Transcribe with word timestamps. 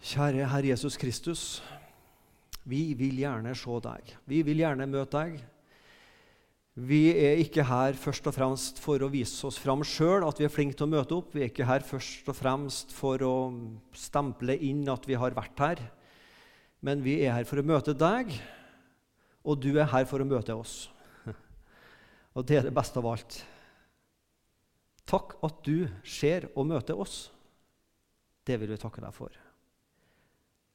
Kjære 0.00 0.46
Herre 0.48 0.70
Jesus 0.72 0.96
Kristus. 0.96 1.60
Vi 2.64 2.94
vil 2.96 3.18
gjerne 3.20 3.52
se 3.52 3.80
deg. 3.84 4.12
Vi 4.24 4.38
vil 4.46 4.62
gjerne 4.62 4.86
møte 4.88 5.18
deg. 5.18 5.42
Vi 6.80 7.10
er 7.12 7.42
ikke 7.42 7.66
her 7.68 7.98
først 7.98 8.24
og 8.30 8.32
fremst 8.32 8.78
for 8.80 9.02
å 9.04 9.10
vise 9.12 9.42
oss 9.44 9.58
fram 9.60 9.82
sjøl, 9.84 10.24
at 10.24 10.38
vi 10.40 10.46
er 10.46 10.52
flinke 10.52 10.78
til 10.78 10.86
å 10.86 10.92
møte 10.94 11.18
opp. 11.18 11.34
Vi 11.34 11.42
er 11.44 11.50
ikke 11.50 11.68
her 11.68 11.84
først 11.84 12.30
og 12.32 12.38
fremst 12.38 12.94
for 12.96 13.20
å 13.26 13.34
stemple 13.92 14.56
inn 14.64 14.86
at 14.88 15.04
vi 15.04 15.18
har 15.20 15.36
vært 15.36 15.60
her. 15.60 15.84
Men 16.80 17.04
vi 17.04 17.18
er 17.26 17.36
her 17.36 17.44
for 17.44 17.60
å 17.60 17.66
møte 17.66 17.92
deg, 17.92 18.32
og 19.44 19.60
du 19.60 19.74
er 19.74 19.90
her 19.92 20.08
for 20.08 20.24
å 20.24 20.28
møte 20.28 20.56
oss. 20.56 20.86
Og 22.38 22.46
det 22.48 22.56
er 22.56 22.70
det 22.70 22.76
beste 22.76 23.02
av 23.02 23.10
alt. 23.10 23.42
Takk 25.10 25.36
at 25.44 25.60
du 25.66 25.90
ser 26.06 26.48
og 26.54 26.70
møter 26.70 26.96
oss. 26.96 27.26
Det 28.46 28.56
vil 28.62 28.72
vi 28.72 28.80
takke 28.80 29.04
deg 29.04 29.12
for. 29.12 29.49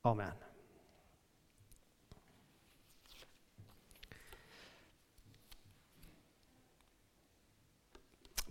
Amen. 0.05 0.35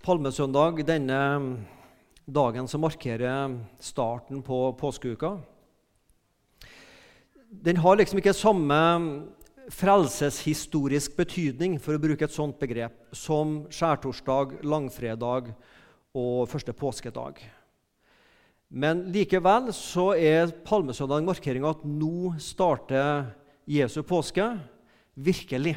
Palmesøndag, 0.03 0.83
denne 0.83 1.21
dagen 2.27 2.67
som 2.67 2.83
markerer 2.83 3.55
starten 3.79 4.43
på 4.43 4.59
påskeuka, 4.83 5.37
den 7.55 7.79
har 7.79 8.03
liksom 8.03 8.19
ikke 8.19 8.35
samme 8.35 8.83
frelseshistorisk 9.71 11.15
betydning, 11.17 11.79
for 11.79 11.95
å 11.95 12.03
bruke 12.03 12.27
et 12.27 12.35
sånt 12.35 12.59
begrep, 12.59 12.99
som 13.15 13.63
skjærtorsdag, 13.71 14.59
langfredag 14.67 15.55
og 16.19 16.49
første 16.51 16.75
påskedag. 16.75 17.39
Men 18.75 19.05
likevel 19.15 19.69
så 19.71 20.09
er 20.19 20.51
palmesøndag 20.67 21.21
en 21.23 21.29
markering 21.29 21.63
av 21.63 21.77
at 21.77 21.85
nå 21.87 22.33
starter 22.43 23.29
Jesu 23.71 24.01
påske 24.03 24.49
virkelig. 25.15 25.77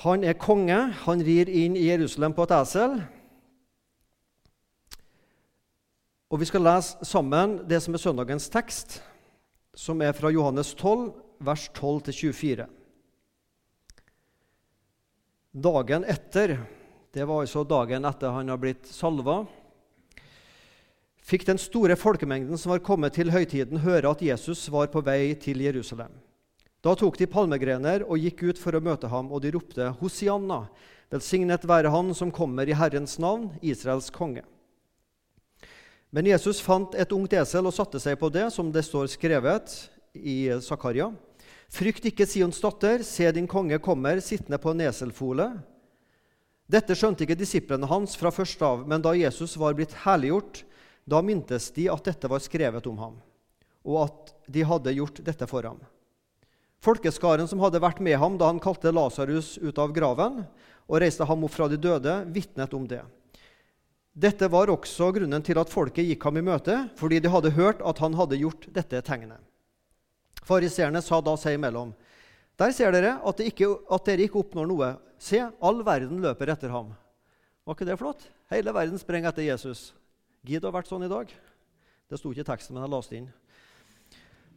Han 0.00 0.24
er 0.24 0.38
konge. 0.40 0.78
Han 1.04 1.20
rir 1.20 1.50
inn 1.52 1.76
i 1.76 1.90
Jerusalem 1.90 2.32
på 2.32 2.46
et 2.48 2.56
esel. 2.56 2.96
Og 6.32 6.40
Vi 6.40 6.48
skal 6.48 6.64
lese 6.64 7.04
sammen 7.04 7.58
det 7.68 7.82
som 7.84 7.92
er 7.92 8.00
søndagens 8.00 8.48
tekst, 8.48 9.02
som 9.76 10.00
er 10.00 10.16
fra 10.16 10.32
Johannes 10.32 10.72
12, 10.72 11.10
vers 11.44 11.68
12-24. 11.76 12.64
Dagen 15.52 16.06
etter, 16.08 16.56
det 17.12 17.26
var 17.28 17.44
altså 17.44 17.68
dagen 17.68 18.08
etter 18.08 18.32
han 18.32 18.48
har 18.48 18.56
blitt 18.62 18.88
salva, 18.88 19.42
fikk 21.32 21.46
den 21.48 21.60
store 21.60 21.96
folkemengden 21.96 22.58
som 22.60 22.74
var 22.74 22.82
kommet 22.84 23.16
til 23.16 23.32
høytiden, 23.32 23.80
høre 23.80 24.10
at 24.10 24.20
Jesus 24.24 24.66
var 24.72 24.90
på 24.92 25.00
vei 25.04 25.32
til 25.40 25.62
Jerusalem. 25.64 26.12
Da 26.84 26.92
tok 26.98 27.16
de 27.16 27.28
palmegrener 27.30 28.02
og 28.04 28.20
gikk 28.20 28.42
ut 28.50 28.58
for 28.60 28.76
å 28.76 28.82
møte 28.84 29.08
ham, 29.08 29.30
og 29.32 29.40
de 29.44 29.52
ropte, 29.54 29.86
Hosianna, 30.00 30.66
velsignet 31.12 31.64
være 31.68 31.92
Han 31.94 32.10
som 32.18 32.32
kommer 32.34 32.68
i 32.68 32.76
Herrens 32.76 33.16
navn, 33.22 33.52
Israels 33.62 34.10
konge. 34.12 34.42
Men 36.12 36.28
Jesus 36.28 36.60
fant 36.60 36.92
et 36.98 37.12
ungt 37.16 37.32
esel 37.38 37.64
og 37.64 37.72
satte 37.72 38.00
seg 38.02 38.18
på 38.20 38.28
det, 38.34 38.50
som 38.52 38.68
det 38.74 38.82
står 38.84 39.08
skrevet 39.14 39.76
i 40.12 40.50
Zakaria. 40.60 41.06
Frykt 41.72 42.10
ikke, 42.10 42.26
Sions 42.28 42.60
datter, 42.60 43.00
se 43.06 43.30
din 43.32 43.48
konge 43.48 43.78
kommer 43.80 44.20
sittende 44.20 44.58
på 44.60 44.74
en 44.74 44.84
eselfole. 44.84 45.48
Dette 46.68 46.92
skjønte 46.98 47.24
ikke 47.24 47.38
disiplene 47.40 47.88
hans 47.88 48.18
fra 48.20 48.34
først 48.34 48.60
av, 48.66 48.84
men 48.84 49.00
da 49.00 49.14
Jesus 49.16 49.56
var 49.56 49.78
blitt 49.78 49.96
herliggjort, 50.04 50.66
da 51.04 51.22
mintes 51.22 51.70
de 51.74 51.88
at 51.90 52.04
dette 52.06 52.30
var 52.30 52.42
skrevet 52.42 52.86
om 52.86 52.98
ham, 52.98 53.16
og 53.82 53.98
at 54.04 54.34
de 54.46 54.64
hadde 54.66 54.94
gjort 54.96 55.22
dette 55.24 55.48
for 55.50 55.66
ham. 55.66 55.80
Folkeskaren 56.82 57.46
som 57.46 57.62
hadde 57.62 57.82
vært 57.82 58.02
med 58.02 58.18
ham 58.18 58.36
da 58.38 58.48
han 58.50 58.60
kalte 58.62 58.90
Lasarus 58.90 59.54
ut 59.62 59.78
av 59.78 59.92
graven 59.94 60.42
og 60.88 60.98
reiste 60.98 61.26
ham 61.26 61.44
opp 61.46 61.54
fra 61.54 61.68
de 61.70 61.78
døde, 61.78 62.14
vitnet 62.34 62.74
om 62.74 62.88
det. 62.90 63.02
Dette 64.12 64.48
var 64.50 64.68
også 64.68 65.12
grunnen 65.14 65.44
til 65.46 65.56
at 65.62 65.70
folket 65.72 66.04
gikk 66.04 66.26
ham 66.26 66.36
i 66.36 66.44
møte, 66.44 66.74
fordi 66.98 67.20
de 67.22 67.30
hadde 67.32 67.54
hørt 67.56 67.80
at 67.86 68.02
han 68.02 68.18
hadde 68.18 68.40
gjort 68.42 68.66
dette 68.74 69.00
tegnet. 69.06 69.40
Fariseerne 70.42 71.00
sa 71.00 71.20
da 71.22 71.36
seg 71.38 71.56
imellom.: 71.56 71.94
Der 72.58 72.74
ser 72.74 72.92
dere 72.92 73.14
at, 73.24 73.40
ikke, 73.40 73.70
at, 73.88 74.04
dere 74.04 74.26
ikke 74.26 74.42
oppnår 74.42 74.68
noe. 74.68 74.90
Se, 75.22 75.38
all 75.40 75.80
verden 75.86 76.20
løper 76.20 76.50
etter 76.50 76.74
ham. 76.74 76.92
Var 77.64 77.78
ikke 77.78 77.88
det 77.88 77.98
flott? 78.00 78.26
Hele 78.50 78.74
verden 78.74 78.98
sprenger 78.98 79.30
etter 79.30 79.46
Jesus. 79.46 79.92
Gid 80.42 80.62
det 80.62 80.66
ha 80.66 80.74
vært 80.74 80.90
sånn 80.90 81.04
i 81.06 81.10
dag. 81.10 81.30
Det 82.10 82.18
sto 82.18 82.32
ikke 82.32 82.42
i 82.42 82.48
teksten, 82.48 82.74
men 82.74 82.82
jeg 82.82 82.92
leste 82.92 83.16
inn. 83.18 83.28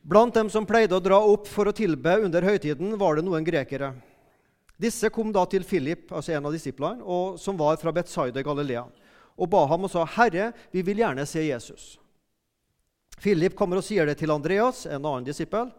Blant 0.06 0.34
dem 0.34 0.50
som 0.54 0.66
pleide 0.66 0.98
å 0.98 1.02
dra 1.02 1.20
opp 1.22 1.48
for 1.50 1.70
å 1.70 1.74
tilbe 1.74 2.18
under 2.26 2.46
høytiden, 2.46 2.96
var 2.98 3.18
det 3.18 3.26
noen 3.26 3.46
grekere. 3.46 3.92
Disse 4.82 5.10
kom 5.14 5.32
da 5.34 5.46
til 5.50 5.64
Philip, 5.66 6.10
altså 6.12 6.34
en 6.36 6.50
av 6.50 6.54
disiplene, 6.54 7.06
som 7.42 7.58
var 7.58 7.78
fra 7.82 7.94
Betzaida 7.96 8.42
i 8.42 8.46
Galilea, 8.46 8.84
og 9.38 9.50
ba 9.50 9.66
ham 9.70 9.86
og 9.86 9.92
sa, 9.92 10.06
'Herre, 10.06 10.54
vi 10.72 10.82
vil 10.82 10.98
gjerne 10.98 11.26
se 11.26 11.42
Jesus.' 11.46 11.98
Philip 13.18 13.56
kommer 13.56 13.78
og 13.78 13.84
sier 13.84 14.06
det 14.06 14.18
til 14.18 14.32
Andreas, 14.32 14.86
en 14.86 15.06
annen 15.06 15.24
disippel, 15.24 15.72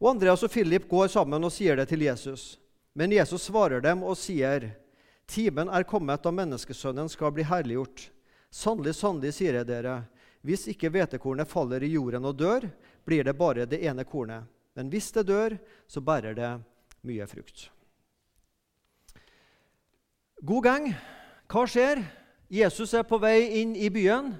og 0.00 0.10
Andreas 0.10 0.42
og 0.42 0.50
Philip 0.50 0.88
går 0.88 1.08
sammen 1.08 1.44
og 1.44 1.52
sier 1.52 1.76
det 1.76 1.88
til 1.88 2.02
Jesus. 2.02 2.58
Men 2.94 3.10
Jesus 3.10 3.42
svarer 3.42 3.80
dem 3.80 4.02
og 4.02 4.16
sier, 4.16 4.76
'Timen 5.26 5.68
er 5.68 5.82
kommet 5.82 6.22
da 6.22 6.30
menneskesønnen 6.30 7.08
skal 7.08 7.32
bli 7.32 7.42
herliggjort.' 7.42 8.13
Sannelig, 8.54 8.94
sannelig, 8.94 9.32
sier 9.34 9.56
jeg 9.58 9.66
dere, 9.66 10.04
hvis 10.46 10.68
ikke 10.70 10.92
hvetekornet 10.94 11.50
faller 11.50 11.82
i 11.82 11.94
jorden 11.96 12.28
og 12.28 12.36
dør, 12.38 12.68
blir 13.02 13.26
det 13.26 13.34
bare 13.34 13.66
det 13.66 13.80
ene 13.82 14.04
kornet. 14.06 14.46
Men 14.78 14.90
hvis 14.92 15.10
det 15.14 15.26
dør, 15.26 15.56
så 15.90 16.02
bærer 16.04 16.36
det 16.38 16.50
mye 17.06 17.26
frukt. 17.30 17.68
God 20.44 20.66
gang. 20.66 20.90
Hva 21.50 21.64
skjer? 21.70 22.02
Jesus 22.52 22.92
er 22.94 23.06
på 23.08 23.18
vei 23.22 23.62
inn 23.62 23.72
i 23.74 23.88
byen. 23.92 24.34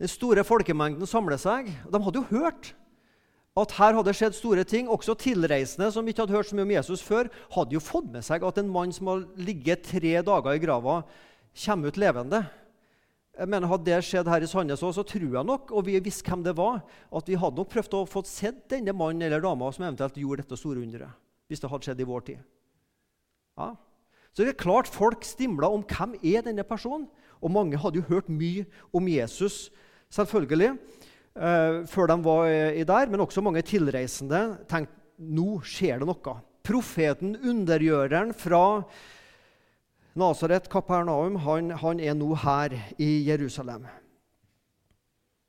Den 0.00 0.10
store 0.10 0.42
folkemengden 0.46 1.06
samler 1.06 1.38
seg. 1.38 1.68
De 1.68 2.00
hadde 2.02 2.22
jo 2.22 2.30
hørt 2.30 2.72
at 3.58 3.74
her 3.76 3.98
hadde 3.98 4.14
skjedd 4.16 4.34
store 4.38 4.64
ting. 4.66 4.88
Også 4.90 5.14
tilreisende 5.20 5.90
som 5.94 6.08
ikke 6.08 6.24
hadde 6.24 6.36
hørt 6.38 6.48
så 6.48 6.56
mye 6.56 6.66
om 6.66 6.74
Jesus 6.74 7.04
før, 7.04 7.30
hadde 7.54 7.76
jo 7.76 7.84
fått 7.84 8.08
med 8.14 8.26
seg 8.26 8.42
at 8.48 8.58
en 8.58 8.72
mann 8.72 8.94
som 8.94 9.12
har 9.12 9.26
ligget 9.36 9.84
tre 9.92 10.16
dager 10.24 10.56
i 10.56 10.62
grava, 10.62 11.02
kommer 11.66 11.92
ut 11.92 12.00
levende. 12.00 12.42
Jeg 13.32 13.48
mener, 13.48 13.68
Hadde 13.70 13.88
det 13.88 13.98
skjedd 14.04 14.28
her 14.28 14.44
i 14.44 14.48
Sandnes 14.48 14.82
òg, 14.84 14.92
så 14.92 15.04
tror 15.08 15.38
jeg 15.38 15.48
nok, 15.48 15.70
og 15.72 15.86
vi 15.86 15.96
visste 16.04 16.28
hvem 16.28 16.42
det 16.44 16.52
var, 16.58 16.82
at 17.16 17.28
vi 17.30 17.38
hadde 17.40 17.56
nok 17.56 17.70
prøvd 17.72 17.94
å 17.96 18.08
få 18.08 18.20
sett 18.28 18.66
denne 18.68 18.92
mannen 18.92 19.24
eller 19.24 19.40
dama 19.40 19.70
som 19.72 19.86
eventuelt 19.86 20.18
gjorde 20.20 20.44
dette 20.44 20.58
store 20.60 20.82
underet. 20.84 21.16
Hvis 21.48 21.62
det 21.62 21.70
hadde 21.72 21.88
skjedd 21.88 22.02
i 22.04 22.08
vår 22.08 22.26
tid. 22.26 22.42
Ja. 23.60 23.70
Så 24.32 24.44
det 24.44 24.52
er 24.52 24.60
klart 24.60 24.88
folk 24.88 25.24
stimla 25.24 25.68
om 25.72 25.84
hvem 25.84 26.16
er 26.20 26.44
denne 26.44 26.64
personen. 26.64 27.08
Og 27.42 27.52
mange 27.52 27.80
hadde 27.80 28.00
jo 28.00 28.08
hørt 28.08 28.28
mye 28.32 28.66
om 28.94 29.08
Jesus, 29.10 29.70
selvfølgelig, 30.12 30.76
eh, 31.36 31.80
før 31.88 32.12
de 32.12 32.18
var 32.24 32.46
i 32.48 32.84
der. 32.84 33.08
Men 33.08 33.24
også 33.24 33.44
mange 33.44 33.64
tilreisende 33.64 34.60
tenkte 34.68 35.00
nå 35.22 35.60
skjer 35.64 36.00
det 36.00 36.08
noe. 36.08 36.36
Profeten, 36.62 37.34
undergjøreren 37.36 38.32
fra 38.36 38.84
Nasaret, 40.14 40.68
Kapernaum, 40.68 41.38
han, 41.40 41.70
han, 41.80 42.00
er 42.00 42.16
nå 42.16 42.34
her 42.36 42.74
i 43.00 43.24
Jerusalem. 43.30 43.86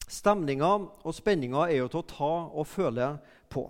Stemninga 0.07 0.69
og 1.03 1.15
spenninga 1.15 1.65
er 1.67 1.81
jo 1.81 1.89
til 1.91 1.99
å 1.99 2.07
ta 2.07 2.31
og 2.47 2.67
føle 2.69 3.09
på. 3.51 3.65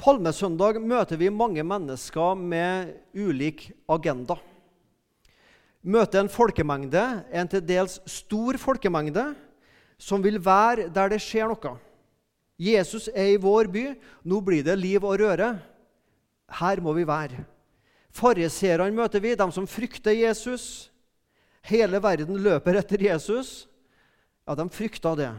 Palmesøndag 0.00 0.80
møter 0.80 1.20
vi 1.20 1.28
mange 1.30 1.62
mennesker 1.66 2.40
med 2.40 2.94
ulik 3.12 3.68
agenda. 3.90 4.38
Møter 5.84 6.22
en 6.22 6.32
folkemengde, 6.32 7.04
en 7.28 7.50
til 7.50 7.60
dels 7.60 7.98
stor 8.08 8.56
folkemengde, 8.56 9.34
som 10.00 10.24
vil 10.24 10.40
være 10.40 10.88
der 10.92 11.12
det 11.12 11.20
skjer 11.22 11.52
noe. 11.52 11.76
Jesus 12.56 13.10
er 13.12 13.34
i 13.34 13.40
vår 13.40 13.68
by. 13.68 13.90
Nå 14.24 14.40
blir 14.40 14.64
det 14.64 14.78
liv 14.80 15.04
og 15.04 15.18
røre. 15.20 15.56
Her 16.48 16.80
må 16.80 16.94
vi 16.96 17.04
være. 17.06 17.44
Fariseerne 18.14 18.94
møter 18.94 19.22
vi, 19.22 19.34
de 19.34 19.46
som 19.52 19.66
frykter 19.66 20.14
Jesus. 20.14 20.88
Hele 21.66 21.98
verden 22.02 22.38
løper 22.44 22.78
etter 22.78 23.02
Jesus. 23.02 23.64
Ja, 24.46 24.54
de 24.54 24.68
frykta 24.70 25.14
det. 25.18 25.32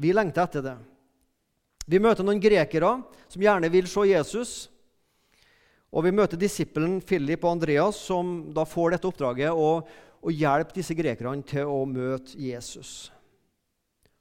Vi 0.00 0.14
lengter 0.16 0.46
etter 0.46 0.64
det. 0.64 0.76
Vi 1.90 1.98
møter 2.00 2.24
noen 2.24 2.40
grekere 2.40 3.00
som 3.28 3.42
gjerne 3.42 3.68
vil 3.72 3.88
se 3.90 4.06
Jesus. 4.08 4.52
Og 5.90 6.06
vi 6.06 6.14
møter 6.14 6.38
disippelen 6.38 7.00
Philip 7.02 7.42
og 7.44 7.56
Andreas, 7.56 7.98
som 7.98 8.52
da 8.54 8.64
får 8.68 8.94
dette 8.94 9.10
oppdraget 9.10 9.50
å, 9.50 9.80
å 10.22 10.32
hjelpe 10.32 10.76
disse 10.76 10.94
grekerne 10.94 11.42
til 11.44 11.66
å 11.66 11.82
møte 11.90 12.38
Jesus. 12.38 13.10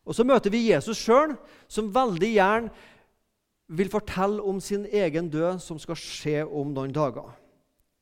Og 0.10 0.18
så 0.18 0.26
møter 0.26 0.50
vi 0.50 0.72
Jesus 0.72 0.98
sjøl, 0.98 1.36
som 1.70 1.92
veldig 1.94 2.32
gjerne 2.34 2.88
vil 3.70 3.92
fortelle 3.94 4.42
om 4.42 4.58
sin 4.58 4.88
egen 4.90 5.30
død, 5.30 5.62
som 5.62 5.78
skal 5.78 6.00
skje 6.00 6.42
om 6.42 6.74
noen 6.74 6.96
dager. 6.96 7.30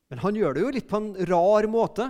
Men 0.07 0.23
han 0.23 0.37
gjør 0.39 0.55
det 0.55 0.63
jo 0.63 0.71
litt 0.71 0.87
på 0.87 0.99
en 1.01 1.11
rar 1.27 1.67
måte. 1.71 2.07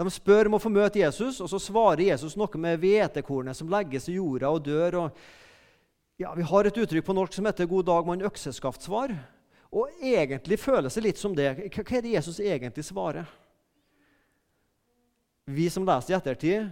De 0.00 0.12
spør 0.12 0.48
om 0.48 0.56
å 0.56 0.62
få 0.62 0.70
møte 0.72 1.02
Jesus, 1.02 1.42
og 1.44 1.50
så 1.52 1.58
svarer 1.60 2.06
Jesus 2.06 2.38
noe 2.40 2.60
med 2.62 2.80
hvetekornet 2.80 3.58
som 3.58 3.68
legges 3.68 4.08
i 4.08 4.16
jorda 4.16 4.48
og 4.48 4.62
dør. 4.64 4.96
Og 5.02 6.22
ja, 6.22 6.32
vi 6.36 6.46
har 6.48 6.68
et 6.68 6.80
uttrykk 6.80 7.04
på 7.04 7.16
norsk 7.16 7.36
som 7.36 7.48
heter 7.48 7.68
'God 7.68 7.86
dag, 7.86 8.06
mann 8.06 8.24
økseskaftsvar'. 8.24 9.18
Og 9.70 9.90
egentlig 10.02 10.58
føles 10.58 10.94
det 10.94 11.04
litt 11.04 11.18
som 11.18 11.34
det. 11.36 11.52
Hva 11.68 11.84
er 11.96 12.02
det 12.02 12.14
Jesus 12.16 12.40
egentlig 12.40 12.84
svarer? 12.84 13.28
Vi 15.46 15.68
som 15.70 15.86
leser 15.86 16.14
i 16.14 16.16
ettertid, 16.16 16.70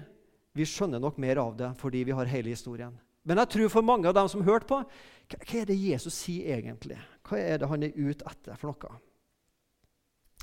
vi 0.55 0.67
skjønner 0.67 1.01
nok 1.03 1.19
mer 1.19 1.37
av 1.37 1.57
det 1.57 1.71
fordi 1.79 2.05
vi 2.05 2.17
har 2.17 2.27
hele 2.27 2.51
historien. 2.51 2.97
Men 3.25 3.39
jeg 3.43 3.49
tror 3.49 3.69
for 3.69 3.83
mange 3.83 4.09
av 4.09 4.15
dem 4.15 4.29
som 4.29 4.43
hørte 4.43 4.67
på, 4.67 4.81
hva 5.29 5.61
er 5.61 5.69
det 5.69 5.77
Jesus 5.77 6.15
sier 6.15 6.57
egentlig? 6.57 6.99
Hva 7.29 7.39
er 7.39 7.59
det 7.59 7.69
han 7.69 7.83
er 7.83 7.93
ute 7.95 8.25
etter 8.25 8.57
for 8.57 8.73
noe? 8.73 9.01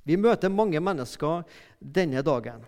Vi 0.05 0.17
møter 0.21 0.53
mange 0.53 0.79
mennesker 0.81 1.43
denne 1.79 2.21
dagen. 2.25 2.61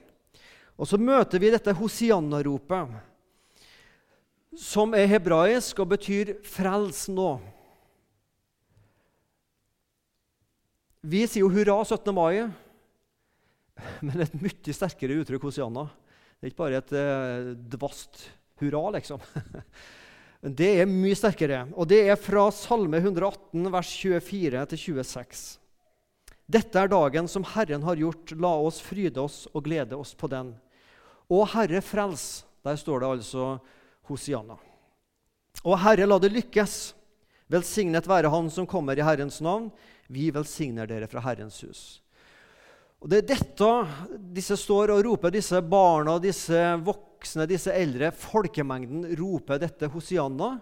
Og 0.77 0.89
så 0.89 0.97
møter 1.01 1.41
vi 1.41 1.51
dette 1.53 1.73
Hosianna-ropet, 1.77 2.95
som 4.57 4.93
er 4.97 5.09
hebraisk 5.09 5.79
og 5.83 5.91
betyr 5.93 6.37
'frels 6.41 7.07
nå'. 7.13 7.37
Vi 11.07 11.21
sier 11.29 11.45
jo 11.45 11.53
hurra 11.53 11.77
17. 11.85 12.13
mai, 12.13 12.49
men 14.05 14.25
et 14.25 14.33
mye 14.41 14.73
sterkere 14.73 15.21
uttrykk 15.21 15.45
Hosianna. 15.47 15.85
Det 16.37 16.45
er 16.45 16.51
ikke 16.51 16.63
bare 16.63 16.81
et 16.81 16.91
eh, 16.93 17.53
dvast 17.69 18.25
hurra, 18.61 18.91
liksom. 18.97 19.21
Det 20.57 20.67
er 20.81 20.85
mye 20.85 21.15
sterkere, 21.17 21.63
og 21.73 21.87
det 21.89 22.03
er 22.11 22.15
fra 22.15 22.43
Salme 22.53 22.99
118, 23.01 23.71
vers 23.73 23.93
24 23.97 24.65
26. 24.77 25.66
Dette 26.47 26.79
er 26.79 26.87
dagen 26.87 27.27
som 27.27 27.43
Herren 27.43 27.83
har 27.83 27.99
gjort. 27.99 28.31
La 28.39 28.53
oss 28.63 28.79
fryde 28.79 29.19
oss 29.19 29.45
og 29.51 29.65
glede 29.65 29.97
oss 29.99 30.13
på 30.15 30.29
den. 30.31 30.53
Å 31.27 31.43
Herre, 31.51 31.81
frels. 31.83 32.45
Der 32.63 32.79
står 32.79 33.03
det 33.03 33.09
altså 33.17 33.47
Hosianna. 34.07 34.55
Å 35.67 35.75
Herre, 35.83 36.07
la 36.07 36.17
det 36.23 36.31
lykkes. 36.31 36.77
Velsignet 37.51 38.07
være 38.07 38.31
Han 38.31 38.47
som 38.51 38.67
kommer 38.67 38.95
i 38.95 39.03
Herrens 39.03 39.41
navn. 39.43 39.67
Vi 40.07 40.29
velsigner 40.31 40.87
dere 40.87 41.09
fra 41.11 41.23
Herrens 41.25 41.59
hus. 41.67 41.81
Og 43.03 43.11
Det 43.11 43.19
er 43.19 43.27
dette 43.35 43.71
disse 44.39 44.55
står 44.57 44.95
og 44.95 45.03
roper, 45.05 45.35
disse 45.35 45.59
barna, 45.61 46.15
disse 46.17 46.61
voksne, 46.79 47.45
disse 47.49 47.75
eldre. 47.75 48.13
Folkemengden 48.15 49.03
roper 49.19 49.59
dette 49.59 49.91
Hosianna. 49.91 50.55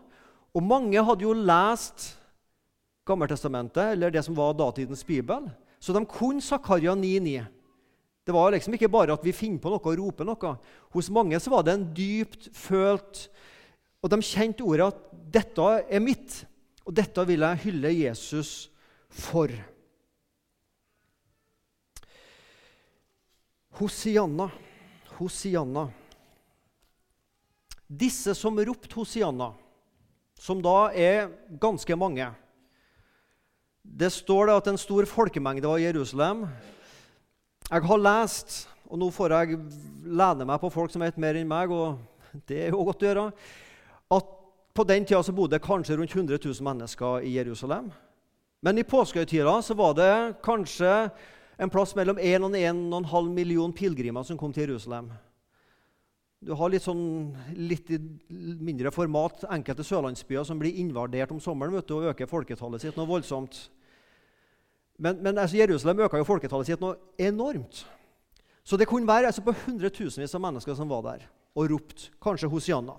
Og 0.56 0.66
mange 0.66 0.98
hadde 0.98 1.28
jo 1.28 1.36
lest 1.38 2.16
Gammeltestamentet, 3.06 3.94
eller 3.94 4.10
det 4.10 4.24
som 4.26 4.34
var 4.34 4.56
datidens 4.58 5.06
bibel. 5.06 5.46
Så 5.86 5.94
de 5.94 6.02
kunne 6.10 6.42
Zakaria 6.42 6.96
9,9. 6.98 7.46
Det 8.26 8.34
var 8.34 8.56
liksom 8.56 8.74
ikke 8.74 8.90
bare 8.90 9.14
at 9.14 9.26
vi 9.26 9.36
finner 9.38 9.62
på 9.62 9.70
noe 9.70 9.84
og 9.86 10.00
roper 10.00 10.26
noe. 10.26 10.54
Hos 10.96 11.12
mange 11.14 11.38
så 11.38 11.52
var 11.54 11.66
det 11.66 11.76
en 11.76 11.90
dypt 11.94 12.50
følt 12.58 13.28
Og 14.02 14.10
de 14.14 14.20
kjente 14.22 14.62
ordet 14.62 14.86
at 14.86 14.98
'dette 15.34 15.64
er 15.90 16.00
mitt', 16.00 16.46
og 16.86 16.94
'dette 16.94 17.26
vil 17.26 17.42
jeg 17.42 17.62
hylle 17.64 17.90
Jesus 17.90 18.70
for'. 19.10 19.56
Hosianna, 23.80 24.52
Hosianna. 25.18 25.90
Disse 27.90 28.36
som 28.36 28.58
ropte 28.58 28.94
Hosianna, 28.94 29.54
som 30.38 30.62
da 30.62 30.92
er 30.94 31.34
ganske 31.60 31.96
mange 31.98 32.30
det 33.86 34.12
står 34.12 34.50
det 34.50 34.56
at 34.60 34.72
en 34.72 34.80
stor 34.80 35.06
folkemengde 35.08 35.70
var 35.70 35.80
i 35.80 35.86
Jerusalem. 35.86 36.46
Jeg 37.70 37.86
har 37.90 38.02
lest, 38.02 38.66
og 38.90 39.00
nå 39.02 39.10
får 39.14 39.36
jeg 39.36 39.60
lene 40.06 40.48
meg 40.48 40.60
på 40.62 40.72
folk 40.74 40.94
som 40.94 41.06
vet 41.06 41.20
mer 41.22 41.38
enn 41.40 41.50
meg, 41.50 41.72
og 41.72 42.00
det 42.50 42.66
er 42.66 42.74
jo 42.76 42.86
godt 42.88 43.06
å 43.06 43.10
gjøre, 43.10 43.28
at 44.18 44.34
på 44.76 44.84
den 44.90 45.06
tida 45.08 45.36
bodde 45.36 45.56
det 45.56 45.64
kanskje 45.64 45.96
rundt 45.96 46.16
100 46.16 46.42
000 46.44 46.66
mennesker 46.68 47.24
i 47.24 47.38
Jerusalem. 47.38 47.88
Men 48.66 48.82
i 48.82 48.88
påskehøytida 48.88 49.62
var 49.78 49.94
det 49.96 50.14
kanskje 50.44 50.92
en 51.56 51.72
plass 51.72 51.96
mellom 51.96 52.20
1 52.20 52.44
og 52.44 52.58
1,5 52.60 53.30
million 53.32 53.74
pilegrimer 53.74 54.26
som 54.28 54.38
kom 54.38 54.52
til 54.52 54.68
Jerusalem. 54.68 55.12
Du 56.46 56.52
har 56.54 56.70
litt, 56.70 56.84
sånn, 56.84 57.32
litt 57.56 57.88
mindre 58.30 58.92
format 58.94 59.48
enkelte 59.50 59.86
sørlandsbyer 59.88 60.44
som 60.46 60.60
blir 60.60 60.76
invadert 60.82 61.32
om 61.34 61.40
sommeren 61.42 61.74
vet 61.74 61.88
du, 61.88 61.96
og 61.96 62.12
øker 62.12 62.30
folketallet 62.30 62.84
sitt 62.84 63.00
noe 63.00 63.10
voldsomt. 63.10 63.64
Men, 64.97 65.19
men 65.21 65.38
altså, 65.38 65.57
Jerusalem 65.59 66.06
øka 66.06 66.19
jo 66.19 66.27
folketallet 66.27 66.69
sitt 66.69 66.83
noe 66.83 66.97
enormt. 67.19 67.83
Så 68.65 68.77
det 68.80 68.88
kunne 68.89 69.07
være 69.07 69.30
altså, 69.30 69.44
på 69.45 69.56
hundretusenvis 69.65 70.36
av 70.36 70.44
mennesker 70.47 70.77
som 70.77 70.89
var 70.89 71.03
der 71.06 71.25
og 71.56 71.69
ropte, 71.71 72.09
kanskje 72.19 72.50
Hosianna. 72.51 72.97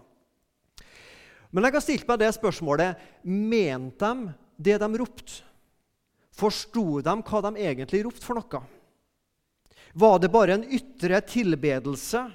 Men 1.52 1.66
jeg 1.66 1.74
har 1.76 1.84
stilt 1.84 2.08
meg 2.08 2.20
det 2.22 2.30
spørsmålet 2.36 3.02
mente 3.24 4.08
de 4.08 4.32
det 4.56 4.78
de 4.80 4.88
ropte. 4.96 5.42
Forsto 6.36 7.00
de 7.04 7.14
hva 7.24 7.42
de 7.44 7.62
egentlig 7.64 8.02
ropte 8.04 8.24
for 8.24 8.36
noe? 8.36 8.62
Var 9.96 10.18
det 10.20 10.32
bare 10.32 10.56
en 10.56 10.66
ytre 10.76 11.20
tilbedelse 11.24 12.26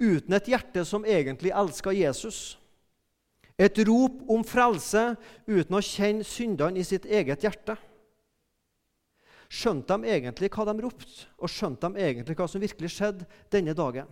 uten 0.00 0.36
et 0.36 0.50
hjerte 0.52 0.84
som 0.84 1.06
egentlig 1.08 1.52
elska 1.56 1.92
Jesus? 1.96 2.58
Et 3.56 3.78
rop 3.86 4.24
om 4.28 4.42
frelse 4.44 5.14
uten 5.46 5.78
å 5.78 5.84
kjenne 5.84 6.26
syndene 6.26 6.80
i 6.80 6.84
sitt 6.84 7.06
eget 7.06 7.44
hjerte? 7.46 7.78
Skjønte 9.54 9.96
de 10.02 10.10
egentlig 10.10 10.50
hva 10.50 10.66
de 10.66 10.82
ropte, 10.82 11.28
og 11.38 11.50
skjønte 11.50 11.92
de 11.94 12.02
egentlig 12.02 12.34
hva 12.38 12.46
som 12.50 12.62
virkelig 12.62 12.90
skjedde 12.96 13.26
denne 13.52 13.74
dagen? 13.76 14.08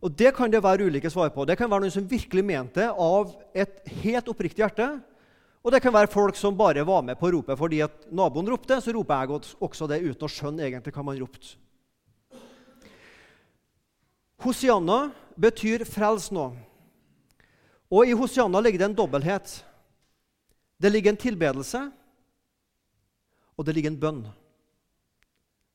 Og 0.00 0.16
Det 0.16 0.32
kan 0.34 0.50
det 0.50 0.62
være 0.64 0.88
ulike 0.88 1.10
svar 1.12 1.28
på. 1.30 1.44
Det 1.44 1.58
kan 1.60 1.70
være 1.70 1.84
noen 1.84 1.92
som 1.92 2.08
virkelig 2.08 2.42
mente 2.44 2.88
av 2.88 3.34
et 3.54 3.82
helt 4.00 4.28
oppriktig 4.32 4.64
hjerte. 4.64 4.88
Og 5.60 5.74
det 5.74 5.82
kan 5.84 5.92
være 5.92 6.08
folk 6.08 6.38
som 6.40 6.56
bare 6.56 6.86
var 6.88 7.02
med 7.04 7.18
på 7.20 7.28
ropet 7.34 7.58
fordi 7.58 7.82
at 7.84 8.06
naboen 8.08 8.48
ropte, 8.48 8.80
så 8.80 8.94
roper 8.96 9.26
jeg 9.28 9.56
også 9.60 9.88
det 9.90 10.00
uten 10.00 10.24
å 10.24 10.32
skjønne 10.32 10.64
egentlig 10.64 10.94
hva 10.96 11.04
man 11.04 11.20
ropte. 11.20 11.52
Hosianna 14.40 15.12
betyr 15.36 15.84
'frels 15.84 16.30
nå'. 16.32 16.56
Og 17.92 18.08
i 18.08 18.16
Hosianna 18.16 18.60
ligger 18.60 18.78
det 18.78 18.88
en 18.88 18.96
dobbelthet. 18.96 19.64
Det 20.80 20.92
ligger 20.92 21.10
en 21.10 21.16
tilbedelse, 21.16 21.92
og 23.60 23.66
det 23.68 23.74
ligger 23.76 23.92
en 23.92 24.00
bønn. 24.00 24.20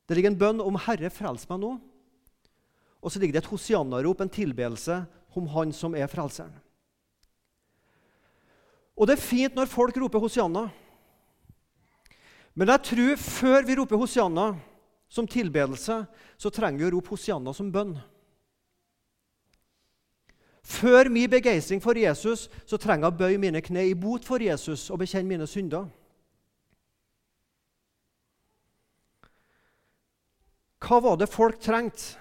Det 0.10 0.18
ligger 0.18 0.34
en 0.34 0.40
bønn 0.42 0.62
om 0.62 0.76
'Herre, 0.76 1.10
frels 1.14 1.46
meg 1.50 1.60
nå'. 1.62 1.80
Og 3.04 3.12
så 3.12 3.20
ligger 3.20 3.38
det 3.38 3.44
et 3.46 3.52
hosianna-rop, 3.52 4.22
en 4.22 4.30
tilbedelse 4.30 5.06
om 5.36 5.48
Han 5.48 5.72
som 5.72 5.94
er 5.94 6.08
frelseren. 6.08 6.54
Og 8.98 9.08
det 9.08 9.14
er 9.14 9.22
fint 9.22 9.56
når 9.56 9.70
folk 9.70 9.98
roper 9.98 10.20
hosianna. 10.20 10.70
Men 12.56 12.68
jeg 12.68 12.84
tror 12.84 13.16
før 13.16 13.66
vi 13.68 13.76
roper 13.76 13.98
hosianna 13.98 14.56
som 15.10 15.28
tilbedelse, 15.28 16.06
så 16.38 16.50
trenger 16.50 16.80
vi 16.80 16.86
å 16.86 16.94
rope 16.96 17.10
hosianna 17.10 17.54
som 17.54 17.72
bønn. 17.72 17.98
Før 20.64 21.10
min 21.10 21.30
begeistring 21.30 21.82
for 21.84 21.94
Jesus 21.94 22.50
så 22.66 22.78
trenger 22.78 23.06
jeg 23.06 23.14
å 23.14 23.18
bøye 23.18 23.38
mine 23.38 23.62
kne 23.62 23.84
i 23.86 23.94
bot 23.94 24.26
for 24.26 24.42
Jesus 24.42 24.90
og 24.90 25.00
bekjenne 25.04 25.30
mine 25.30 25.48
synder. 25.48 25.86
Hva 30.84 31.00
var 31.02 31.18
det 31.20 31.32
folk 31.32 31.60
trengte? 31.64 32.20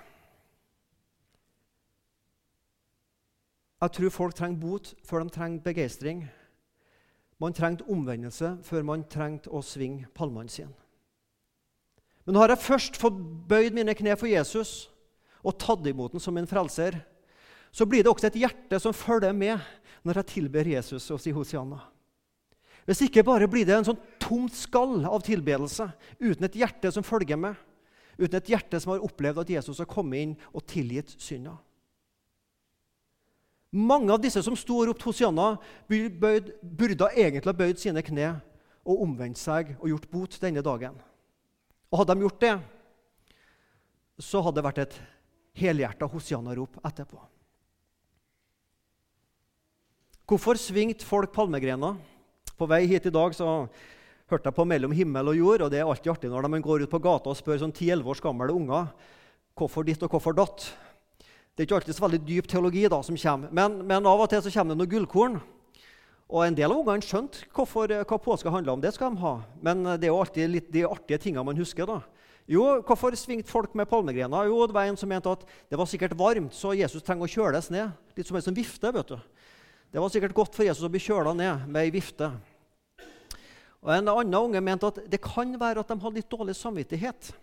Jeg 3.84 3.92
tror 3.98 4.12
folk 4.14 4.36
trenger 4.38 4.60
bot 4.62 4.94
før 5.04 5.24
de 5.24 5.34
trenger 5.34 5.64
begeistring. 5.64 6.22
Man 7.42 7.52
trengte 7.52 7.84
omvendelse 7.90 8.54
før 8.64 8.86
man 8.86 9.04
trengte 9.10 9.50
å 9.52 9.60
svinge 9.64 10.08
palmene 10.16 10.48
sine. 10.48 10.72
Men 12.24 12.38
har 12.40 12.54
jeg 12.54 12.64
først 12.64 12.96
fått 12.96 13.18
bøyd 13.50 13.74
mine 13.76 13.92
kne 13.96 14.14
for 14.16 14.30
Jesus 14.30 14.86
og 15.44 15.58
tatt 15.60 15.84
imot 15.90 16.14
den 16.14 16.22
som 16.24 16.32
min 16.32 16.48
frelser, 16.48 16.96
så 17.74 17.84
blir 17.84 18.04
det 18.04 18.12
også 18.12 18.30
et 18.30 18.38
hjerte 18.40 18.78
som 18.80 18.96
følger 18.96 19.34
med 19.36 19.60
når 20.06 20.22
jeg 20.22 20.30
tilber 20.30 20.70
Jesus 20.70 21.10
og 21.12 21.20
sier 21.20 21.36
Hosianna. 21.36 21.82
Hvis 22.88 23.02
ikke 23.04 23.24
bare 23.26 23.48
blir 23.50 23.66
det 23.68 23.76
en 23.76 23.86
sånn 23.90 24.00
tomt 24.22 24.54
skall 24.56 25.02
av 25.04 25.24
tilbedelse 25.26 25.90
uten 26.22 26.48
et 26.48 26.56
hjerte 26.62 26.92
som 26.94 27.04
følger 27.04 27.40
med 27.40 27.60
uten 28.18 28.38
et 28.38 28.50
hjerte 28.54 28.80
som 28.80 28.94
har 28.94 29.04
opplevd 29.04 29.42
at 29.42 29.52
Jesus 29.56 29.80
har 29.82 29.90
kommet 29.90 30.22
inn 30.22 30.34
og 30.52 30.64
tilgitt 30.70 31.14
synda. 31.20 31.56
Mange 33.74 34.12
av 34.14 34.20
disse 34.22 34.38
som 34.46 34.54
sto 34.54 34.76
og 34.78 34.86
ropte 34.86 35.08
Hosianna, 35.08 35.56
burde 35.90 37.08
egentlig 37.10 37.48
ha 37.48 37.56
bøyd 37.58 37.80
sine 37.82 38.04
kne 38.06 38.28
og 38.84 39.02
omvendt 39.02 39.40
seg 39.40 39.72
og 39.80 39.88
gjort 39.90 40.10
bot 40.12 40.36
denne 40.42 40.62
dagen. 40.62 40.94
Og 41.90 41.98
Hadde 41.98 42.14
de 42.14 42.26
gjort 42.26 42.42
det, 42.42 42.54
så 44.22 44.42
hadde 44.44 44.60
det 44.60 44.66
vært 44.68 44.82
et 44.84 44.96
helhjerta 45.58 46.06
Hosianna-rop 46.10 46.78
etterpå. 46.86 47.18
Hvorfor 50.24 50.58
svingte 50.58 51.06
folk 51.06 51.34
palmegrener? 51.34 51.98
På 52.54 52.68
vei 52.70 52.84
hit 52.86 53.10
i 53.10 53.12
dag 53.12 53.34
så 53.34 53.66
hørte 54.30 54.48
jeg 54.48 54.54
på 54.54 54.64
'Mellom 54.64 54.92
himmel 54.92 55.28
og 55.28 55.36
jord'. 55.36 55.64
og 55.64 55.70
Det 55.70 55.80
er 55.80 55.84
alltid 55.84 56.12
artig 56.12 56.30
når 56.30 56.48
man 56.48 56.62
går 56.62 56.82
ut 56.82 56.90
på 56.90 57.02
gata 57.02 57.30
og 57.30 57.36
spør 57.36 57.58
sånn 57.58 57.72
10-11 57.72 58.06
års 58.06 58.20
gamle 58.20 58.52
unger 58.52 58.88
hvorfor 59.56 59.84
ditt 59.84 60.02
og 60.02 60.10
hvorfor 60.10 60.34
datt. 60.34 60.72
Det 61.54 61.62
er 61.62 61.66
ikke 61.66 61.76
alltid 61.76 61.94
så 61.94 62.08
veldig 62.08 62.26
dyp 62.26 62.46
teologi 62.48 62.88
da 62.88 63.02
som 63.02 63.16
kommer, 63.16 63.48
men, 63.52 63.86
men 63.86 64.06
av 64.06 64.20
og 64.20 64.28
til 64.30 64.42
så 64.42 64.50
kommer 64.50 64.74
det 64.74 64.78
noen 64.78 64.90
gullkorn. 64.90 65.40
Og 66.28 66.46
En 66.46 66.54
del 66.54 66.72
av 66.72 66.78
ungene 66.80 67.04
skjønte 67.04 67.44
hvorfor, 67.54 67.86
hva 67.86 68.18
påska 68.18 68.50
handla 68.50 68.72
om. 68.72 68.80
Det 68.80 68.94
skal 68.94 69.14
de 69.14 69.20
ha. 69.20 69.42
Men 69.62 69.84
det 69.84 70.08
er 70.08 70.10
jo 70.10 70.18
alltid 70.18 70.50
litt 70.50 70.72
de 70.72 70.82
artige 70.88 71.20
tingene 71.20 71.44
man 71.44 71.56
husker. 71.56 71.86
da. 71.86 72.00
Jo, 72.48 72.82
Hvorfor 72.82 73.14
svingte 73.16 73.50
folk 73.50 73.74
med 73.74 73.88
palmegrener? 73.88 74.48
Jo, 74.48 74.66
det 74.66 74.74
var 74.74 74.84
En 74.84 74.96
som 74.96 75.08
mente 75.08 75.30
at 75.30 75.44
det 75.70 75.78
var 75.78 75.86
sikkert 75.86 76.16
varmt, 76.16 76.52
så 76.52 76.74
Jesus 76.76 77.02
trenger 77.02 77.24
å 77.24 77.30
kjøles 77.30 77.70
ned. 77.70 77.92
Litt 78.16 78.26
som 78.26 78.36
en 78.36 78.42
som 78.42 78.54
vifte. 78.54 78.92
vet 78.92 79.06
du. 79.06 79.16
Det 79.92 80.00
var 80.00 80.08
sikkert 80.08 80.34
godt 80.34 80.54
for 80.54 80.64
Jesus 80.64 80.84
å 80.84 80.90
bli 80.90 80.98
kjøla 80.98 81.36
ned 81.36 81.68
med 81.68 81.82
ei 81.84 81.90
vifte. 81.90 82.32
Og 83.84 83.92
En 83.92 84.08
annen 84.08 84.34
unge 84.38 84.60
mente 84.64 84.88
at 84.88 85.02
det 85.12 85.20
kan 85.20 85.52
være 85.60 85.82
at 85.84 85.90
de 85.92 86.00
hadde 86.00 86.16
litt 86.16 86.30
dårlig 86.32 86.56
samvittighet. 86.56 87.34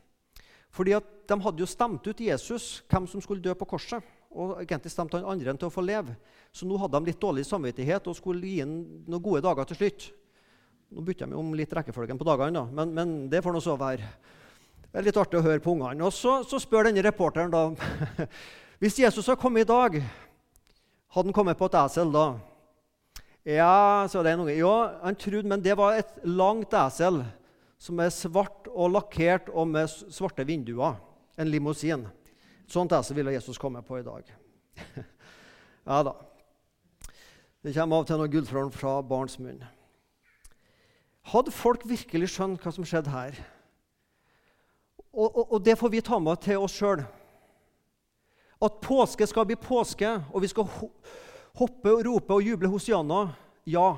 Fordi 0.73 0.95
at 0.97 1.05
De 1.29 1.37
hadde 1.39 1.61
jo 1.61 1.69
stemt 1.69 2.07
ut 2.07 2.19
Jesus, 2.19 2.81
hvem 2.89 3.05
som 3.07 3.21
skulle 3.21 3.43
dø 3.43 3.53
på 3.55 3.67
korset. 3.69 4.03
Og 4.31 4.57
egentlig 4.63 4.91
stemte 4.91 5.19
han 5.19 5.27
andre 5.27 5.51
enn 5.51 5.59
til 5.59 5.69
å 5.69 5.73
få 5.73 5.83
leve. 5.83 6.15
Så 6.51 6.65
nå 6.67 6.79
hadde 6.79 6.97
de 6.97 7.11
litt 7.11 7.21
dårlig 7.21 7.45
samvittighet 7.47 8.07
og 8.07 8.17
skulle 8.17 8.47
gi 8.47 8.59
ham 8.63 8.73
noen 9.07 9.23
gode 9.23 9.43
dager 9.45 9.69
til 9.69 9.79
slutt. 9.79 10.07
Nå 10.91 11.03
bytter 11.07 11.29
de 11.31 11.37
om 11.39 11.53
litt 11.55 11.71
rekkefølgen 11.71 12.19
på 12.19 12.27
dagene, 12.27 12.59
da, 12.59 12.63
men, 12.67 12.91
men 12.95 13.13
det 13.31 13.39
får 13.43 13.55
nå 13.55 13.61
så 13.63 13.77
være. 13.79 14.07
Det 14.91 14.99
er 14.99 15.05
litt 15.07 15.19
artig 15.19 15.39
å 15.39 15.45
høre 15.45 15.63
på 15.63 15.71
ungene. 15.71 16.03
Og 16.03 16.11
så, 16.11 16.41
så 16.43 16.59
spør 16.59 16.89
denne 16.89 17.03
reporteren 17.05 17.53
da 17.53 17.69
Hvis 18.81 18.97
Jesus 18.99 19.27
hadde 19.29 19.39
kommet 19.39 19.63
i 19.63 19.69
dag, 19.69 19.99
hadde 21.13 21.29
han 21.29 21.35
kommet 21.37 21.59
på 21.59 21.69
et 21.69 21.77
esel 21.83 22.11
da? 22.11 22.25
Ja, 23.47 24.05
så 24.09 24.21
det 24.21 24.35
er 24.35 24.37
noe. 24.37 24.53
Ja, 24.53 24.99
han 25.01 25.17
trodde, 25.17 25.49
men 25.49 25.63
det 25.65 25.73
var 25.77 25.97
et 25.97 26.19
langt 26.27 26.73
esel 26.77 27.23
som 27.81 28.01
er 28.03 28.13
svart 28.13 28.67
og 28.69 28.93
lakkert 28.93 29.49
og 29.49 29.71
med 29.71 29.89
svarte 29.89 30.45
vinduer. 30.45 30.99
En 31.41 31.49
limousin. 31.49 32.05
Sånt 32.69 32.93
esel 32.93 33.17
ville 33.17 33.33
Jesus 33.33 33.57
komme 33.57 33.81
på 33.81 33.97
i 33.97 34.05
dag. 34.05 34.27
ja 35.89 36.03
da. 36.05 36.13
Det 37.61 37.73
kommer 37.73 37.97
av 37.97 38.05
og 38.05 38.09
til 38.09 38.21
noen 38.21 38.33
gullfrøl 38.33 38.69
fra 38.73 38.99
barns 39.05 39.39
munn. 39.41 39.63
Hadde 41.29 41.53
folk 41.53 41.83
virkelig 41.85 42.31
skjønt 42.33 42.61
hva 42.61 42.73
som 42.73 42.85
skjedde 42.85 43.13
her? 43.13 43.41
Og, 45.11 45.27
og, 45.27 45.43
og 45.57 45.65
det 45.65 45.75
får 45.77 45.91
vi 45.93 46.05
ta 46.05 46.17
med 46.21 46.41
til 46.41 46.61
oss 46.61 46.77
sjøl. 46.77 47.03
At 48.61 48.79
påske 48.81 49.25
skal 49.29 49.45
bli 49.49 49.57
påske, 49.57 50.09
og 50.29 50.41
vi 50.41 50.49
skal 50.49 50.69
hoppe 51.57 51.93
og 51.95 52.05
rope 52.07 52.37
og 52.37 52.45
juble 52.45 52.69
hosianna. 52.71 53.23
Ja. 53.69 53.95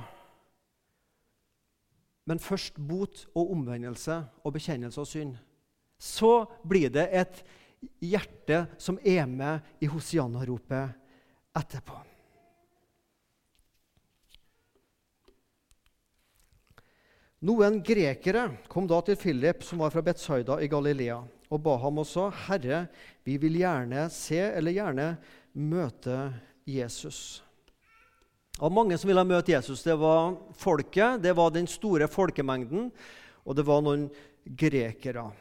Men 2.25 2.39
først 2.39 2.79
bot 2.79 3.25
og 3.33 3.51
omvendelse 3.55 4.21
og 4.43 4.55
bekjennelse 4.55 5.01
av 5.03 5.09
synd. 5.09 5.35
Så 5.99 6.45
blir 6.67 6.91
det 6.93 7.09
et 7.11 7.43
hjerte 8.03 8.65
som 8.79 8.97
er 9.03 9.27
med 9.27 9.83
i 9.83 9.89
hosianna-ropet 9.91 10.95
etterpå. 11.59 11.99
Noen 17.43 17.81
grekere 17.83 18.45
kom 18.71 18.85
da 18.87 19.01
til 19.03 19.17
Philip, 19.19 19.65
som 19.67 19.81
var 19.83 19.91
fra 19.91 20.03
Betsaida 20.05 20.61
i 20.63 20.69
Galilea, 20.71 21.17
og 21.51 21.59
ba 21.59 21.75
ham 21.75 21.99
også, 21.99 22.31
'Herre, 22.31 22.87
vi 23.25 23.35
vil 23.37 23.59
gjerne 23.59 24.09
se, 24.09 24.39
eller 24.39 24.71
gjerne 24.71 25.17
møte 25.53 26.31
Jesus.' 26.65 27.41
Og 28.61 28.71
mange 28.71 28.97
som 28.97 29.09
ville 29.09 29.23
møte 29.25 29.51
Jesus. 29.51 29.81
Det 29.83 29.95
var 29.97 30.35
folket, 30.53 31.21
det 31.23 31.33
var 31.35 31.49
den 31.49 31.67
store 31.67 32.07
folkemengden, 32.07 32.91
og 33.45 33.55
det 33.57 33.65
var 33.65 33.81
noen 33.81 34.05
grekere. 34.45 35.31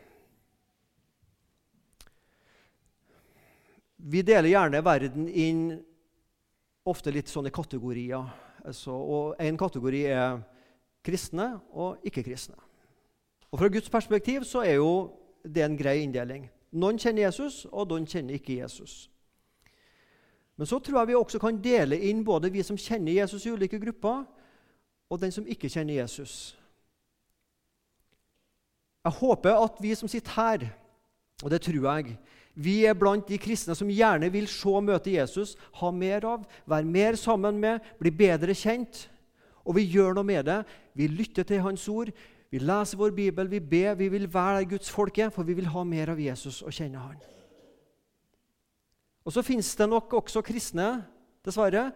Vi 4.03 4.23
deler 4.27 4.49
gjerne 4.49 4.81
verden 4.83 5.29
inn 5.29 5.61
ofte 6.89 7.13
litt 7.15 7.29
sånne 7.31 7.53
kategorier. 7.55 8.25
Altså, 8.65 8.95
og 8.95 9.37
Én 9.43 9.59
kategori 9.61 10.03
er 10.11 10.41
kristne 11.05 11.61
og 11.71 12.03
ikke-kristne. 12.07 12.57
Og 13.53 13.61
Fra 13.61 13.69
Guds 13.69 13.91
perspektiv 13.93 14.47
så 14.49 14.65
er 14.65 14.81
jo 14.81 15.13
det 15.45 15.63
en 15.67 15.77
grei 15.77 16.01
inndeling. 16.03 16.49
Noen 16.73 16.99
kjenner 16.99 17.27
Jesus, 17.27 17.67
og 17.71 17.91
noen 17.91 18.07
kjenner 18.09 18.39
ikke 18.39 18.57
Jesus. 18.63 19.11
Men 20.57 20.69
så 20.69 20.79
tror 20.79 21.01
jeg 21.01 21.13
vi 21.13 21.19
også 21.19 21.41
kan 21.43 21.61
dele 21.63 21.99
inn 22.09 22.25
både 22.25 22.51
vi 22.53 22.63
som 22.67 22.79
kjenner 22.79 23.17
Jesus 23.23 23.47
i 23.47 23.53
ulike 23.55 23.81
grupper, 23.81 24.25
og 25.13 25.21
den 25.21 25.33
som 25.33 25.47
ikke 25.49 25.71
kjenner 25.73 26.01
Jesus. 26.01 26.55
Jeg 29.03 29.19
håper 29.19 29.59
at 29.59 29.81
vi 29.83 29.95
som 29.99 30.09
sitter 30.09 30.37
her, 30.37 30.69
og 31.43 31.51
det 31.51 31.61
tror 31.65 31.89
jeg, 31.89 32.17
vi 32.55 32.83
er 32.85 32.97
blant 32.99 33.27
de 33.29 33.39
kristne 33.41 33.75
som 33.75 33.91
gjerne 33.91 34.29
vil 34.33 34.47
se 34.51 34.69
og 34.69 34.85
møte 34.85 35.15
Jesus, 35.15 35.57
ha 35.81 35.91
mer 35.91 36.27
av, 36.29 36.45
være 36.69 36.89
mer 36.89 37.17
sammen 37.17 37.59
med, 37.61 37.81
bli 37.99 38.13
bedre 38.13 38.55
kjent. 38.55 39.07
Og 39.65 39.79
vi 39.79 39.87
gjør 39.89 40.17
noe 40.19 40.27
med 40.27 40.45
det. 40.49 40.61
Vi 40.99 41.09
lytter 41.09 41.47
til 41.49 41.63
Hans 41.65 41.87
ord, 41.89 42.11
vi 42.53 42.61
leser 42.61 43.01
vår 43.01 43.15
bibel, 43.17 43.49
vi 43.49 43.61
ber, 43.61 43.95
vi 43.97 44.11
vil 44.13 44.29
være 44.29 44.67
Guds 44.75 44.91
folke, 44.93 45.31
for 45.33 45.49
vi 45.49 45.57
vil 45.57 45.71
ha 45.73 45.85
mer 45.89 46.13
av 46.13 46.21
Jesus 46.21 46.61
og 46.63 46.75
kjenne 46.77 47.01
Han. 47.01 47.17
Og 49.23 49.35
så 49.35 49.45
fins 49.47 49.71
det 49.79 49.89
nok 49.91 50.13
også 50.19 50.43
kristne, 50.45 50.89
dessverre. 51.47 51.91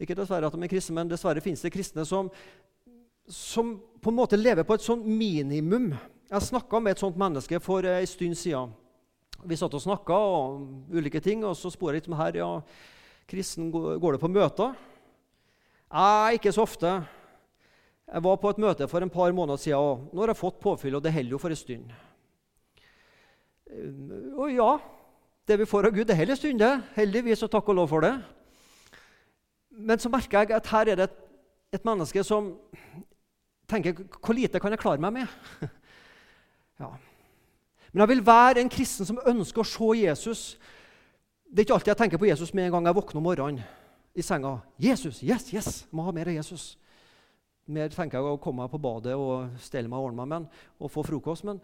Ikke 0.00 0.16
dessverre 0.16 0.48
at 0.48 0.56
de 0.56 0.64
er 0.64 0.72
kristne, 0.72 0.96
men 0.96 1.10
dessverre 1.10 1.42
fins 1.44 1.62
det 1.64 1.72
kristne 1.74 2.04
som, 2.08 2.30
som, 3.28 3.74
på 4.00 4.12
en 4.12 4.18
måte 4.18 4.40
lever 4.40 4.66
på 4.66 4.76
et 4.78 4.84
sånt 4.84 5.04
minimum. 5.06 5.92
Jeg 6.32 6.48
snakka 6.48 6.80
med 6.80 6.96
et 6.96 7.02
sånt 7.02 7.18
menneske 7.20 7.60
for 7.60 7.84
en 7.84 8.08
stund 8.08 8.38
siden. 8.40 8.72
Vi 9.44 9.58
satt 9.58 9.74
og 9.74 9.82
snakka 9.82 10.16
om 10.16 10.66
ulike 10.92 11.20
ting, 11.20 11.42
og 11.44 11.56
så 11.58 11.70
spurte 11.72 11.96
jeg 11.96 12.02
litt 12.02 12.12
om 12.12 12.18
her. 12.20 12.38
ja, 12.40 12.50
Kristen, 13.28 13.70
går 13.72 14.14
det 14.14 14.22
på 14.22 14.30
møter? 14.30 14.72
Nei, 15.92 16.38
ikke 16.38 16.52
så 16.54 16.64
ofte. 16.64 16.92
Jeg 18.12 18.24
var 18.24 18.38
på 18.40 18.50
et 18.52 18.60
møte 18.60 18.88
for 18.88 19.04
en 19.04 19.12
par 19.12 19.32
måneder 19.32 19.60
siden, 19.60 19.78
og 19.78 20.12
nå 20.12 20.24
har 20.24 20.32
jeg 20.32 20.40
fått 20.40 20.60
påfyll, 20.62 20.96
og 20.96 21.04
det 21.04 21.12
holder 21.14 21.34
jo 21.36 21.40
for 21.42 21.52
en 21.52 21.60
stund. 21.60 21.92
Og 24.36 24.52
ja, 24.52 24.70
det 25.48 25.58
vi 25.58 25.66
får 25.66 25.86
av 25.86 25.94
Gud, 25.94 26.06
det 26.06 26.16
en 26.16 26.36
stund, 26.36 26.58
det. 26.58 26.82
Heldigvis, 26.94 27.42
og 27.42 27.50
takk 27.50 27.68
og 27.68 27.74
lov 27.74 27.88
for 27.88 28.00
det. 28.00 28.12
Men 29.70 29.98
så 29.98 30.08
merker 30.08 30.38
jeg 30.38 30.56
at 30.56 30.66
her 30.66 30.88
er 30.88 30.96
det 31.00 31.04
et, 31.08 31.16
et 31.72 31.84
menneske 31.84 32.24
som 32.24 32.52
tenker 33.68 33.94
Hvor 34.20 34.34
lite 34.36 34.60
kan 34.60 34.70
jeg 34.70 34.78
klare 34.78 35.00
meg 35.00 35.12
med? 35.12 35.26
ja. 36.82 36.90
Men 37.92 38.00
jeg 38.00 38.08
vil 38.08 38.26
være 38.26 38.60
en 38.60 38.70
kristen 38.72 39.08
som 39.08 39.20
ønsker 39.26 39.62
å 39.62 39.68
se 39.68 39.88
Jesus. 40.02 40.42
Det 41.48 41.62
er 41.62 41.66
ikke 41.66 41.74
alltid 41.78 41.92
jeg 41.92 42.00
tenker 42.02 42.20
på 42.20 42.28
Jesus 42.28 42.54
med 42.54 42.66
en 42.66 42.76
gang 42.76 42.86
jeg 42.86 42.96
våkner 42.96 43.20
om 43.20 43.26
morgenen 43.26 43.64
i 44.14 44.22
senga. 44.22 44.58
Jesus, 44.80 45.22
yes, 45.24 45.48
yes, 45.52 45.70
jeg 45.84 45.96
må 45.96 46.04
ha 46.04 46.12
mer 46.12 46.28
av 46.28 46.36
Jesus. 46.36 46.76
Mer 47.72 47.92
tenker 47.92 48.18
jeg 48.18 48.28
å 48.28 48.40
komme 48.42 48.64
meg 48.64 48.72
på 48.72 48.80
badet 48.82 49.16
og 49.16 49.56
stelle 49.62 49.88
meg 49.88 50.00
og 50.00 50.10
ordne 50.10 50.24
meg 50.24 50.30
med, 50.32 50.62
og 50.80 50.92
få 50.92 51.04
frokost. 51.06 51.46
Men 51.48 51.60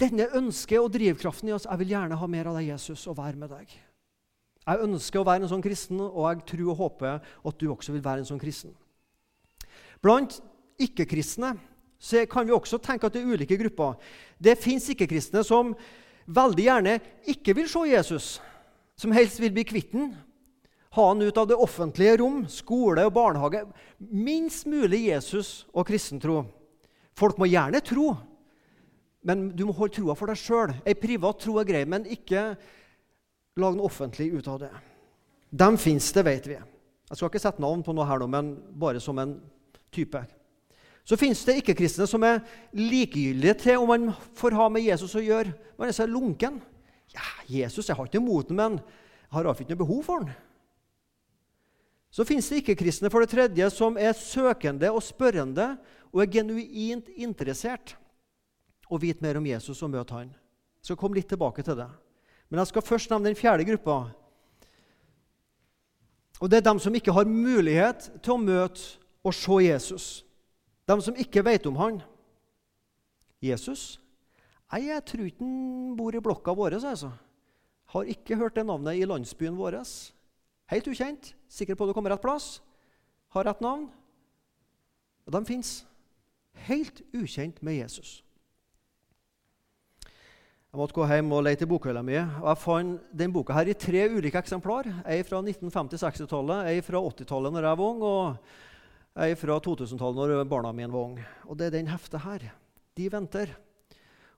denne 0.00 0.26
ønsket 0.34 0.80
og 0.80 0.90
drivkraften 0.94 1.50
i 1.50 1.54
oss 1.54 1.68
Jeg 1.68 1.80
vil 1.82 1.92
gjerne 1.94 2.18
ha 2.18 2.28
mer 2.30 2.50
av 2.50 2.58
deg, 2.58 2.72
Jesus, 2.72 3.06
og 3.10 3.18
være 3.20 3.38
med 3.38 3.52
deg. 3.54 3.74
Jeg 4.64 4.80
ønsker 4.86 5.20
å 5.20 5.26
være 5.26 5.44
en 5.44 5.52
sånn 5.52 5.64
kristen, 5.64 6.00
og 6.00 6.24
jeg 6.24 6.46
tror 6.48 6.72
og 6.72 6.80
håper 6.80 7.20
at 7.20 7.60
du 7.60 7.68
også 7.68 7.92
vil 7.92 8.04
være 8.04 8.24
en 8.24 8.30
sånn 8.32 8.40
kristen. 8.40 8.72
Blant 10.02 10.40
ikke-kristne 10.80 11.54
kan 12.28 12.46
vi 12.48 12.52
også 12.52 12.80
tenke 12.82 13.08
at 13.08 13.14
det 13.14 13.22
er 13.22 13.36
ulike 13.36 13.58
grupper. 13.60 13.96
Det 14.40 14.56
fins 14.60 14.88
ikke-kristne 14.92 15.44
som 15.46 15.72
veldig 16.26 16.66
gjerne 16.66 16.98
ikke 17.30 17.54
vil 17.56 17.68
se 17.70 17.84
Jesus, 17.88 18.28
som 18.96 19.14
helst 19.14 19.40
vil 19.40 19.52
bli 19.54 19.66
kvitt 19.68 19.94
ham. 19.96 20.12
Ha 20.94 21.08
han 21.10 21.24
ut 21.24 21.38
av 21.40 21.48
det 21.50 21.58
offentlige 21.58 22.20
rom, 22.20 22.44
skole 22.46 23.02
og 23.02 23.16
barnehage. 23.16 23.64
Minst 23.98 24.68
mulig 24.70 25.08
Jesus 25.08 25.64
og 25.74 25.88
kristentro. 25.88 26.44
Folk 27.18 27.38
må 27.38 27.48
gjerne 27.50 27.80
tro, 27.82 28.12
men 29.24 29.48
du 29.56 29.64
må 29.66 29.74
holde 29.76 29.96
troa 29.96 30.16
for 30.18 30.28
deg 30.30 30.38
sjøl. 30.38 30.74
Ei 30.84 30.96
privat 30.98 31.40
tro 31.40 31.56
er 31.60 31.68
grei, 31.68 31.82
men 31.88 32.04
ikke 32.12 32.52
lag 33.60 33.76
noe 33.76 33.88
offentlig 33.88 34.28
ut 34.34 34.48
av 34.52 34.60
det. 34.66 34.70
Dem 35.54 35.78
fins 35.80 36.10
det, 36.12 36.24
vet 36.26 36.48
vi. 36.50 36.58
Jeg 36.58 37.18
skal 37.18 37.30
ikke 37.30 37.42
sette 37.42 37.62
navn 37.62 37.84
på 37.86 37.94
noe 37.96 38.06
her 38.08 38.20
nå, 38.20 38.28
men 38.30 38.54
bare 38.80 39.00
som 39.00 39.18
en 39.22 39.36
type. 39.94 40.20
Så 41.04 41.18
fins 41.20 41.42
det 41.44 41.58
ikke-kristne 41.60 42.06
som 42.08 42.24
er 42.24 42.40
likegyldige 42.76 43.56
til 43.60 43.82
om 43.82 43.92
man 43.92 44.06
får 44.36 44.56
ha 44.56 44.70
med 44.72 44.86
Jesus 44.86 45.16
å 45.16 45.24
gjøre. 45.24 45.52
Man 45.78 45.90
er 45.90 45.96
så 45.96 46.08
lunken. 46.08 46.60
Ja, 47.14 47.26
Jesus, 47.48 47.88
jeg 47.88 47.96
har 47.96 48.08
ikke 48.08 48.20
imot 48.22 48.50
ham, 48.50 48.60
men 48.60 48.78
jeg 48.80 49.36
har 49.36 49.44
iallfall 49.44 49.66
ikke 49.66 49.76
noe 49.76 49.84
behov 49.84 50.00
for 50.06 50.24
ham. 50.24 50.32
Så 52.14 52.24
fins 52.26 52.46
det 52.50 52.62
ikke-kristne 52.62 53.10
for 53.10 53.24
det 53.24 53.32
tredje 53.32 53.68
som 53.74 53.96
er 53.98 54.14
søkende 54.16 54.92
og 54.94 55.02
spørrende 55.02 55.74
og 56.12 56.22
er 56.22 56.30
genuint 56.30 57.08
interessert 57.18 57.96
og 58.90 59.00
vite 59.02 59.24
mer 59.24 59.38
om 59.40 59.46
Jesus 59.46 59.82
og 59.82 59.92
møte 59.92 60.14
han. 60.14 60.32
Jeg 60.82 60.90
skal 60.90 61.00
komme 61.00 61.16
litt 61.16 61.28
tilbake 61.30 61.64
til 61.64 61.78
det. 61.78 61.88
Men 62.50 62.60
jeg 62.60 62.70
skal 62.70 62.84
først 62.84 63.10
nevne 63.10 63.30
den 63.30 63.38
fjerde 63.38 63.64
gruppa. 63.64 63.98
Og 66.40 66.50
Det 66.50 66.58
er 66.58 66.66
dem 66.66 66.78
som 66.78 66.94
ikke 66.94 67.12
har 67.14 67.24
mulighet 67.24 68.10
til 68.22 68.34
å 68.34 68.42
møte 68.42 68.98
og 69.24 69.34
se 69.34 69.60
Jesus. 69.64 70.06
De 70.84 70.96
som 71.00 71.16
ikke 71.16 71.44
vet 71.44 71.66
om 71.66 71.78
han. 71.80 72.02
Jesus? 73.40 74.00
Nei, 74.72 74.88
jeg 74.88 75.04
tror 75.06 75.28
ikke 75.28 75.46
han 75.46 75.94
bor 75.96 76.16
i 76.16 76.20
blokka 76.20 76.52
vår. 76.56 76.76
Altså. 76.80 77.12
Har 77.94 78.10
ikke 78.10 78.36
hørt 78.36 78.56
det 78.58 78.66
navnet 78.66 78.98
i 78.98 79.06
landsbyen 79.06 79.56
vår. 79.56 79.78
Helt 80.72 80.88
ukjent. 80.90 81.34
Sikker 81.48 81.76
på 81.78 81.84
at 81.84 81.92
du 81.92 81.96
kommer 81.96 82.10
rett 82.10 82.24
plass. 82.24 82.58
Har 83.32 83.46
rett 83.46 83.62
navn. 83.62 83.86
Og 85.24 85.32
de 85.32 85.44
fins. 85.46 85.84
Helt 86.66 87.00
ukjent 87.14 87.62
med 87.62 87.78
Jesus. 87.78 88.23
Jeg 90.74 90.80
måtte 90.80 90.94
gå 90.96 91.04
hjem 91.06 91.28
og 91.30 91.44
lete 91.46 91.62
i 91.62 91.68
bokhylla 91.70 92.00
mi. 92.02 92.16
og 92.18 92.48
Jeg 92.48 92.58
fant 92.58 93.02
den 93.14 93.30
boka 93.30 93.54
her 93.54 93.68
i 93.70 93.76
tre 93.78 94.08
ulike 94.10 94.40
eksemplar. 94.40 94.88
Ei 95.06 95.20
fra 95.22 95.38
1950-60-tallet, 95.38 96.66
ei 96.66 96.80
fra 96.82 96.98
80-tallet 96.98 97.54
når 97.54 97.68
jeg 97.68 97.78
var 97.78 97.92
ung, 97.92 98.00
og 98.02 99.20
ei 99.22 99.36
fra 99.38 99.60
2000-tallet 99.62 100.32
når 100.34 100.48
barna 100.50 100.72
mine 100.74 100.90
var 100.90 101.12
unge. 101.12 101.26
Og 101.46 101.60
det 101.60 101.68
er 101.68 101.76
den 101.76 101.92
heftet 101.92 102.24
her. 102.24 102.48
De 102.98 103.06
venter. 103.12 103.52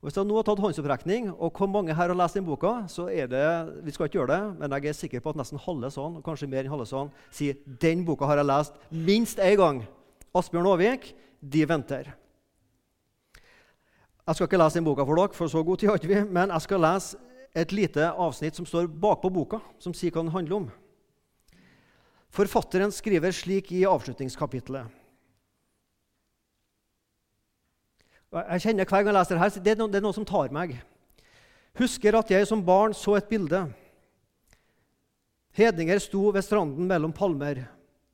Og 0.03 0.11
Hvis 0.11 0.19
jeg 0.21 0.29
nå 0.29 0.37
har 0.37 0.45
tatt 0.51 0.61
håndsopprekning 0.61 1.31
og 1.33 1.57
hvor 1.57 1.73
mange 1.73 1.97
her 1.97 2.13
har 2.13 2.21
lest 2.21 2.37
den 2.37 2.45
boka, 2.45 2.75
så 2.85 3.09
er 3.09 3.33
det 3.33 3.47
vi 3.89 3.97
skal 3.97 4.11
ikke 4.11 4.21
gjøre 4.21 4.35
det, 4.35 4.61
men 4.61 4.77
jeg 4.77 4.93
er 4.93 5.01
sikker 5.01 5.25
på 5.25 5.33
at 5.33 5.41
nesten 5.41 5.65
halve 5.65 5.89
sånn, 5.89 6.21
og 6.21 6.29
kanskje 6.29 6.51
mer 6.53 6.67
enn 6.67 6.75
halve 6.75 6.85
sånn, 6.93 7.09
sier 7.33 7.57
den 7.81 8.05
boka 8.05 8.29
har 8.29 8.45
jeg 8.45 8.51
lest 8.53 8.77
minst 8.93 9.41
én 9.41 9.57
gang. 9.57 9.81
Asbjørn 10.37 10.69
Aavik, 10.69 11.15
'De 11.41 11.65
venter'. 11.65 12.13
Jeg 14.27 14.35
skal 14.35 14.49
ikke 14.49 14.59
lese 14.59 14.81
den 14.81 14.87
boka 14.87 15.05
for 15.07 15.21
dere, 15.21 15.35
for 15.39 15.51
så 15.51 15.63
god 15.63 15.79
tid 15.79 15.93
har 15.93 16.03
vi, 16.03 16.19
men 16.25 16.51
jeg 16.51 16.65
skal 16.65 16.83
lese 16.83 17.19
et 17.57 17.73
lite 17.73 18.09
avsnitt 18.11 18.59
som 18.59 18.67
står 18.67 18.89
bakpå 18.91 19.31
boka, 19.33 19.61
som 19.79 19.95
sier 19.95 20.11
hva 20.11 20.25
den 20.25 20.35
handler 20.35 20.57
om. 20.57 20.67
Forfatteren 22.35 22.91
skriver 22.93 23.33
slik 23.33 23.71
i 23.73 23.85
avslutningskapitlet. 23.87 24.91
Jeg 28.37 28.65
kjenner 28.65 28.85
hver 28.85 29.05
gang 29.07 29.13
jeg 29.13 29.17
leser 29.17 29.39
det 29.39 29.43
her, 29.45 29.55
det 29.63 29.75
det 29.79 30.01
er 30.01 30.05
noe 30.05 30.17
som 30.17 30.27
tar 30.27 30.51
meg. 30.53 30.75
Husker 31.79 32.19
at 32.19 32.31
jeg 32.33 32.49
som 32.49 32.65
barn 32.67 32.97
så 32.97 33.15
et 33.17 33.29
bilde. 33.31 33.63
Hedninger 35.57 36.03
sto 36.03 36.33
ved 36.35 36.45
stranden 36.45 36.89
mellom 36.89 37.15
palmer. 37.17 37.63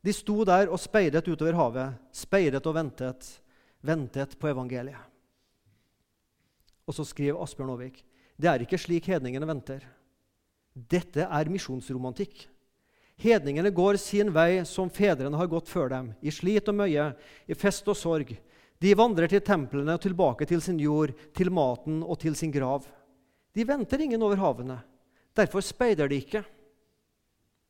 De 0.05 0.13
sto 0.15 0.45
der 0.45 0.69
og 0.69 0.79
speidet 0.83 1.27
utover 1.27 1.57
havet, 1.57 1.97
speidet 2.15 2.67
og 2.67 2.77
ventet, 2.77 3.27
ventet 3.81 4.37
på 4.39 4.51
evangeliet. 4.53 5.12
Og 6.89 6.97
så 6.97 7.07
skriver 7.07 7.41
Asbjørn 7.43 7.75
Aavik 7.75 8.03
det 8.43 8.49
er 8.51 8.65
ikke 8.65 8.81
slik 8.81 9.07
hedningene 9.13 9.47
venter. 9.47 9.85
Dette 10.73 11.27
er 11.29 11.51
misjonsromantikk. 11.53 12.47
Hedningene 13.23 13.71
går 13.71 13.99
sin 14.01 14.33
vei 14.35 14.65
som 14.67 14.91
fedrene 14.91 15.39
har 15.39 15.51
gått 15.53 15.69
før 15.71 15.93
dem, 15.93 16.09
i 16.25 16.33
slit 16.33 16.67
og 16.73 16.79
møye, 16.81 17.13
i 17.47 17.55
fest 17.55 17.87
og 17.93 17.99
sorg. 17.99 18.33
De 18.83 18.95
vandrer 18.99 19.31
til 19.31 19.45
templene 19.47 19.95
og 19.95 20.03
tilbake 20.03 20.49
til 20.49 20.63
sin 20.65 20.81
jord, 20.83 21.13
til 21.37 21.53
maten 21.55 22.01
og 22.03 22.19
til 22.25 22.35
sin 22.35 22.51
grav. 22.51 22.89
De 23.55 23.67
venter 23.69 24.01
ingen 24.03 24.23
over 24.25 24.41
havene. 24.41 24.81
Derfor 25.37 25.63
speider 25.63 26.11
de 26.11 26.19
ikke. 26.19 26.43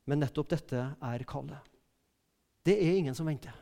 Men 0.09 0.23
nettopp 0.23 0.49
dette 0.55 0.79
er 0.95 1.27
kallet. 1.27 1.59
Det 2.63 2.79
er 2.79 2.97
ingen 2.97 3.15
som 3.15 3.27
venter. 3.27 3.53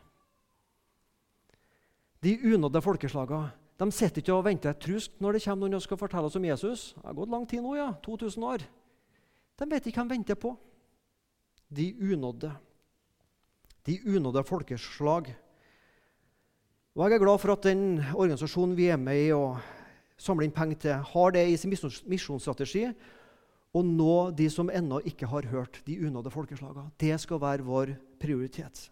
De 2.22 2.38
unådde 2.54 2.82
folkeslagene 2.86 3.50
de 3.82 3.88
sitter 3.90 4.22
ikke 4.22 4.36
og 4.36 4.46
venter 4.46 4.76
trusk 4.78 5.16
når 5.24 5.36
det 5.36 5.44
kommer 5.48 5.66
noen 5.66 5.80
og 5.80 5.82
skal 5.82 5.98
fortelle 5.98 6.30
oss 6.30 6.38
om 6.38 6.46
Jesus. 6.46 6.82
Det 6.94 7.08
har 7.08 7.16
gått 7.18 7.32
lang 7.34 7.48
tid 7.50 7.64
nå, 7.66 7.74
ja. 7.80 7.88
2000 8.06 8.46
år. 8.46 8.66
De 9.58 9.68
vet 9.72 9.88
ikke 9.90 10.04
hva 10.04 10.06
de 10.06 10.14
venter 10.14 10.38
på. 10.38 10.52
De 11.72 11.88
unådde. 11.98 12.52
De 13.90 13.98
unådde 14.06 14.44
folkeslag. 14.46 15.32
Og 16.94 17.06
Jeg 17.08 17.16
er 17.16 17.24
glad 17.24 17.40
for 17.42 17.56
at 17.56 17.66
den 17.66 18.04
organisasjonen 18.14 18.78
vi 18.78 18.92
er 18.92 19.02
med 19.02 19.18
i 19.18 19.32
og 19.34 19.58
samler 20.22 20.46
inn 20.46 20.54
penger 20.54 20.78
til, 20.78 21.02
har 21.02 21.34
det 21.34 21.48
i 21.50 21.58
sin 21.58 21.72
misjonsstrategi 21.72 22.90
å 23.74 23.82
nå 23.82 24.16
de 24.36 24.50
som 24.52 24.70
ennå 24.70 25.00
ikke 25.08 25.30
har 25.32 25.48
hørt 25.50 25.80
de 25.88 25.96
unådde 26.06 26.34
folkeslagene. 26.34 26.92
Det 27.00 27.16
skal 27.24 27.42
være 27.42 27.66
vår 27.66 27.96
prioritet. 28.22 28.92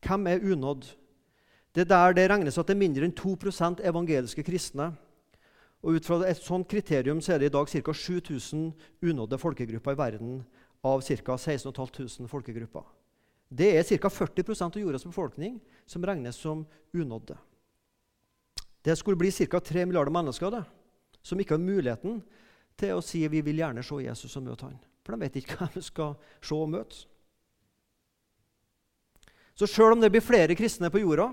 Hvem 0.00 0.26
er 0.32 0.42
unådd? 0.50 0.96
Det 1.74 1.84
er 1.84 1.90
der 1.90 2.14
det 2.16 2.30
regnes 2.30 2.58
at 2.58 2.66
det 2.66 2.74
er 2.74 2.82
mindre 2.82 3.06
enn 3.06 3.14
2 3.14 3.36
evangeliske 3.86 4.42
kristne. 4.42 4.90
Og 5.82 5.96
Ut 5.96 6.04
fra 6.04 6.18
et 6.28 6.42
sånt 6.42 6.68
kriterium 6.68 7.20
så 7.20 7.34
er 7.34 7.38
det 7.38 7.50
i 7.50 7.54
dag 7.54 7.68
ca. 7.68 7.92
7000 7.92 8.72
unådde 9.02 9.38
folkegrupper 9.38 9.92
i 9.92 9.98
verden 9.98 10.44
av 10.84 11.00
ca. 11.02 11.36
16500 11.36 12.28
folkegrupper. 12.28 12.82
Det 13.48 13.70
er 13.78 13.82
ca. 13.84 14.08
40% 14.08 14.76
av 14.76 14.82
jordas 14.82 15.04
befolkning 15.04 15.60
som 15.86 16.04
regnes 16.04 16.36
som 16.36 16.66
unådde. 16.92 17.38
Det 18.82 18.96
skulle 18.96 19.16
bli 19.16 19.30
ca. 19.30 19.60
3 19.60 19.86
milliarder 19.86 20.12
mennesker 20.12 20.50
det, 20.50 20.64
som 21.22 21.40
ikke 21.40 21.54
har 21.54 21.64
muligheten 21.64 22.20
til 22.76 22.96
å 22.96 23.04
si 23.04 23.26
vi 23.28 23.42
vil 23.44 23.60
gjerne 23.60 23.82
se 23.84 24.02
Jesus 24.04 24.36
og 24.36 24.46
møte 24.48 24.66
han. 24.66 24.78
For 25.04 25.14
de 25.14 25.24
vet 25.24 25.38
ikke 25.40 25.56
hva 25.60 25.70
de 25.74 25.82
skal 25.84 26.16
se 26.40 26.56
og 26.56 26.70
møte. 26.74 27.06
Så 29.54 29.68
sjøl 29.68 29.92
om 29.92 30.00
det 30.00 30.08
blir 30.12 30.24
flere 30.24 30.56
kristne 30.56 30.88
på 30.92 31.02
jorda, 31.02 31.30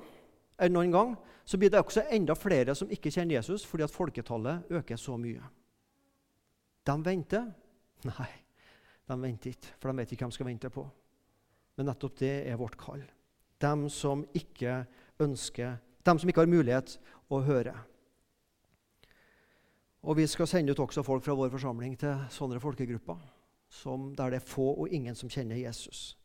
enn 0.60 0.74
noen 0.74 0.94
gang, 0.94 1.16
så 1.46 1.58
blir 1.60 1.72
det 1.72 1.80
også 1.80 2.08
enda 2.12 2.36
flere 2.36 2.76
som 2.76 2.90
ikke 2.92 3.12
kjenner 3.14 3.38
Jesus 3.38 3.66
fordi 3.68 3.86
at 3.86 3.94
folketallet 3.94 4.72
øker 4.74 5.00
så 5.00 5.18
mye. 5.20 5.44
De 6.88 6.96
venter? 7.04 7.50
Nei, 8.08 8.32
de 9.08 9.20
venter 9.22 9.54
ikke, 9.54 9.76
for 9.80 9.92
de 9.92 10.02
vet 10.02 10.12
ikke 10.12 10.26
hvem 10.26 10.34
de 10.34 10.38
skal 10.40 10.50
vente 10.50 10.72
på. 10.74 10.86
Men 11.78 11.92
nettopp 11.92 12.18
det 12.20 12.34
er 12.50 12.60
vårt 12.60 12.78
kall. 12.80 13.04
De 13.62 13.90
som 13.94 14.26
ikke 14.38 14.82
ønsker, 15.24 15.78
de 15.78 16.20
som 16.20 16.30
ikke 16.30 16.44
har 16.44 16.52
mulighet 16.52 16.98
å 17.30 17.42
høre. 17.46 17.76
Og 20.08 20.16
Vi 20.18 20.28
skal 20.28 20.48
sende 20.48 20.72
ut 20.72 20.80
også 20.80 21.04
folk 21.04 21.24
fra 21.24 21.36
vår 21.36 21.50
forsamling 21.52 21.98
til 22.00 22.16
sånne 22.32 22.62
folkegrupper 22.64 23.18
der 24.16 24.30
det 24.32 24.40
er 24.40 24.48
få 24.48 24.70
og 24.80 24.90
ingen 24.90 25.16
som 25.16 25.30
kjenner 25.30 25.58
Jesus. 25.60 26.18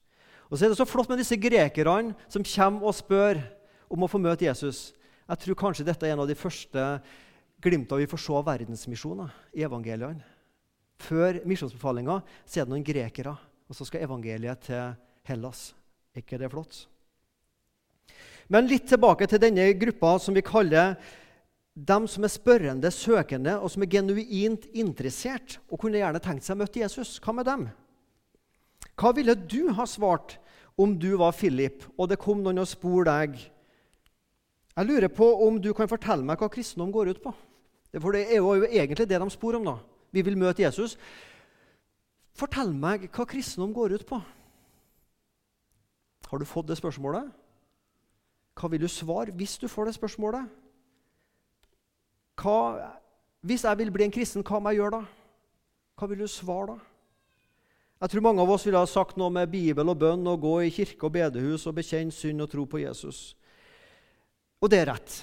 Og 0.51 0.59
så 0.59 0.64
er 0.64 0.68
det 0.68 0.77
så 0.79 0.85
flott 0.87 1.09
med 1.09 1.18
disse 1.18 1.37
grekerne 1.37 2.14
som 2.29 2.45
kommer 2.45 2.87
og 2.87 2.95
spør 2.95 3.40
om 3.93 4.05
å 4.05 4.11
få 4.11 4.21
møte 4.23 4.47
Jesus. 4.47 4.91
Jeg 5.29 5.45
tror 5.45 5.59
kanskje 5.61 5.87
dette 5.87 6.09
er 6.09 6.17
en 6.17 6.25
av 6.25 6.31
de 6.31 6.39
første 6.39 6.87
glimta 7.63 7.99
vi 8.01 8.09
får 8.11 8.25
se 8.25 8.35
av 8.35 8.47
verdensmisjoner 8.49 9.35
i 9.57 9.67
evangeliene. 9.67 10.25
Før 11.03 11.41
misjonsbefalinga 11.49 12.21
er 12.23 12.63
det 12.63 12.71
noen 12.71 12.87
grekere, 12.87 13.35
og 13.69 13.77
så 13.77 13.87
skal 13.87 14.05
evangeliet 14.07 14.69
til 14.69 14.95
Hellas. 15.27 15.73
Er 16.15 16.23
ikke 16.23 16.39
det 16.41 16.51
flott? 16.53 16.85
Men 18.53 18.69
litt 18.69 18.89
tilbake 18.91 19.27
til 19.31 19.41
denne 19.43 19.71
gruppa 19.79 20.17
som 20.21 20.37
vi 20.37 20.45
kaller 20.45 20.97
dem 21.73 22.07
som 22.11 22.27
er 22.27 22.33
spørrende, 22.33 22.91
søkende, 22.93 23.57
og 23.59 23.71
som 23.73 23.85
er 23.85 23.93
genuint 23.95 24.67
interessert 24.77 25.57
og 25.71 25.81
kunne 25.81 26.03
gjerne 26.03 26.21
tenkt 26.23 26.45
seg 26.45 26.59
å 26.59 26.61
møte 26.61 26.83
Jesus. 26.83 27.17
Hva 27.23 27.33
med 27.37 27.49
dem? 27.49 27.65
Hva 28.99 29.15
ville 29.17 29.35
du 29.35 29.73
ha 29.73 29.87
svart 29.89 30.37
om 30.77 30.93
du 30.99 31.15
var 31.21 31.33
Philip, 31.37 31.85
og 31.97 32.11
det 32.11 32.21
kom 32.21 32.43
noen 32.45 32.61
og 32.61 32.69
spurte 32.69 33.13
deg 33.13 33.41
jeg 34.77 34.89
lurer 34.89 35.09
på 35.13 35.27
om 35.47 35.59
du 35.61 35.73
kan 35.77 35.91
fortelle 35.91 36.25
meg 36.25 36.41
hva 36.41 36.49
kristendom 36.53 36.93
går 36.95 37.13
ut 37.13 37.23
på. 37.23 37.33
For 38.01 38.17
det 38.17 38.25
er 38.33 38.41
jo 38.41 38.55
egentlig 38.65 39.09
det 39.09 39.21
de 39.21 39.31
spor 39.31 39.59
om. 39.59 39.65
da. 39.65 39.77
Vi 40.13 40.23
vil 40.23 40.39
møte 40.39 40.63
Jesus. 40.63 40.97
Fortell 42.33 42.73
meg 42.73 43.11
hva 43.13 43.27
kristendom 43.29 43.75
går 43.77 43.99
ut 43.99 44.07
på. 44.09 44.21
Har 46.31 46.39
du 46.39 46.49
fått 46.49 46.71
det 46.71 46.79
spørsmålet? 46.81 47.29
Hva 48.57 48.69
vil 48.73 48.81
du 48.81 48.89
svare 48.89 49.33
hvis 49.37 49.59
du 49.61 49.69
får 49.69 49.91
det 49.91 49.97
spørsmålet? 49.99 50.49
Hva, 52.41 52.57
hvis 53.45 53.65
jeg 53.65 53.79
vil 53.79 53.93
bli 53.93 54.07
en 54.09 54.15
kristen, 54.15 54.45
hva 54.45 54.61
må 54.61 54.73
jeg 54.73 54.81
gjøre 54.81 55.03
da? 55.03 55.03
Hva 56.01 56.09
vil 56.09 56.25
du 56.25 56.29
svare 56.29 56.73
da? 56.73 56.79
Jeg 58.03 58.11
tror 58.11 58.25
mange 58.25 58.43
av 58.43 58.51
oss 58.51 58.65
ville 58.67 58.81
ha 58.81 58.89
sagt 58.89 59.21
noe 59.21 59.31
med 59.31 59.53
Bibel 59.53 59.93
og 59.93 60.01
bønn 60.01 60.25
og 60.27 60.41
gå 60.43 60.55
i 60.65 60.73
kirke 60.75 61.07
og 61.07 61.13
bedehus 61.15 61.69
og 61.71 61.77
bekjenne 61.77 62.11
synd 62.11 62.43
og 62.43 62.51
tro 62.51 62.65
på 62.67 62.81
Jesus. 62.81 63.37
Og 64.62 64.70
det 64.70 64.83
er 64.83 64.92
rett. 64.92 65.14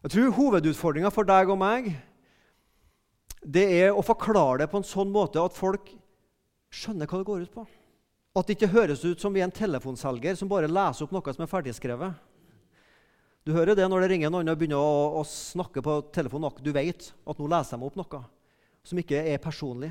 Jeg 0.00 0.14
tror 0.14 0.32
Hovedutfordringa 0.34 1.10
for 1.14 1.28
deg 1.28 1.50
og 1.52 1.60
meg 1.60 1.92
det 3.40 3.62
er 3.72 3.96
å 3.96 4.04
forklare 4.04 4.62
det 4.62 4.70
på 4.72 4.80
en 4.80 4.84
sånn 4.84 5.12
måte 5.12 5.40
at 5.40 5.56
folk 5.56 5.86
skjønner 6.70 7.08
hva 7.08 7.20
det 7.20 7.28
går 7.28 7.44
ut 7.46 7.54
på. 7.54 7.64
At 8.36 8.46
det 8.46 8.58
ikke 8.58 8.74
høres 8.74 9.04
ut 9.06 9.22
som 9.22 9.32
vi 9.34 9.40
er 9.40 9.48
en 9.48 9.54
telefonselger 9.54 10.36
som 10.38 10.50
bare 10.50 10.68
leser 10.70 11.06
opp 11.06 11.14
noe 11.14 11.32
som 11.34 11.44
er 11.44 11.50
ferdigskrevet. 11.50 12.18
Du 13.48 13.54
hører 13.56 13.78
det 13.78 13.86
når 13.88 14.04
det 14.04 14.10
ringer 14.12 14.32
noen 14.32 14.52
og 14.52 14.58
begynner 14.60 14.82
å, 14.82 15.22
å 15.22 15.24
snakke 15.26 15.82
på 15.82 15.96
telefonen. 16.12 16.52
Du 16.60 16.70
vet 16.76 17.08
at 17.10 17.40
nå 17.40 17.48
leser 17.48 17.80
de 17.80 17.88
opp 17.88 17.96
noe 17.98 18.22
som 18.86 19.00
ikke 19.00 19.24
er 19.32 19.40
personlig. 19.42 19.90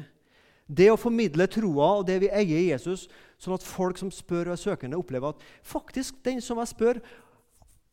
Det 0.69 0.91
å 0.93 0.99
formidle 1.01 1.49
troa 1.49 1.95
og 1.97 2.05
det 2.05 2.19
vi 2.21 2.29
eier 2.29 2.59
i 2.59 2.69
Jesus, 2.69 3.07
sånn 3.41 3.55
at 3.57 3.65
folk 3.65 3.97
som 3.97 4.11
spør 4.13 4.51
og 4.51 4.53
er 4.53 4.61
søkende, 4.61 4.99
opplever 5.01 5.33
at 5.33 5.45
faktisk 5.65 6.21
den 6.25 6.37
som 6.45 6.61
jeg 6.61 6.69
spør, 6.75 7.01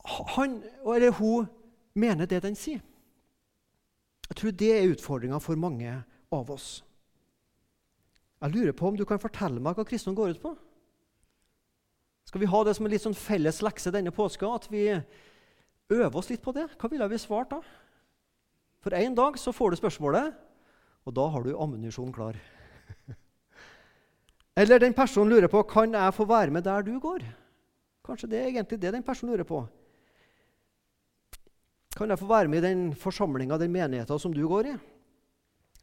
han 0.07 0.61
eller 0.85 1.15
hun 1.19 1.49
mener 1.95 2.29
det 2.31 2.43
den 2.45 2.57
sier. 2.59 2.83
Jeg 4.27 4.39
tror 4.39 4.55
det 4.59 4.73
er 4.75 4.91
utfordringa 4.91 5.39
for 5.43 5.59
mange 5.59 5.93
av 6.35 6.51
oss. 6.51 6.83
Jeg 8.43 8.53
lurer 8.53 8.75
på 8.77 8.89
om 8.91 8.97
du 8.99 9.05
kan 9.09 9.23
fortelle 9.23 9.63
meg 9.63 9.79
hva 9.79 9.87
kristendom 9.87 10.19
går 10.19 10.35
ut 10.35 10.43
på? 10.43 10.53
Skal 12.27 12.43
vi 12.43 12.51
ha 12.51 12.63
det 12.67 12.75
som 12.77 12.87
en 12.87 12.93
litt 12.93 13.05
sånn 13.05 13.17
felles 13.17 13.63
lekse 13.63 13.93
denne 13.95 14.13
påska? 14.15 14.49
At 14.51 14.67
vi 14.71 14.89
øver 14.91 16.19
oss 16.19 16.31
litt 16.33 16.43
på 16.43 16.55
det? 16.57 16.67
Hva 16.75 16.91
ville 16.91 17.07
vi 17.11 17.21
svart 17.23 17.55
da? 17.55 17.61
For 18.83 18.95
en 18.99 19.15
dag 19.19 19.39
så 19.39 19.55
får 19.55 19.73
du 19.73 19.81
spørsmålet, 19.81 20.35
Og 21.07 21.15
da 21.15 21.23
har 21.31 21.43
du 21.43 21.55
ammunisjon 21.55 22.11
klar. 22.13 22.35
Eller 24.61 24.81
den 24.83 24.95
personen 24.95 25.31
lurer 25.31 25.47
på 25.47 25.63
kan 25.63 25.93
jeg 25.95 26.15
få 26.15 26.25
være 26.27 26.51
med 26.51 26.65
der 26.65 26.83
du 26.83 26.99
går. 26.99 27.23
Kanskje 28.03 28.29
det 28.31 28.41
er 28.41 28.49
egentlig 28.51 28.81
det 28.83 28.93
den 28.93 29.05
personen 29.07 29.33
lurer 29.33 29.47
på. 29.47 29.61
Kan 31.97 32.13
jeg 32.13 32.21
få 32.21 32.29
være 32.29 32.51
med 32.53 32.61
i 32.61 32.67
den 32.67 32.81
forsamlinga, 32.93 33.57
den 33.57 33.73
menigheta 33.73 34.19
som 34.21 34.35
du 34.35 34.43
går 34.49 34.69
i? 34.69 34.75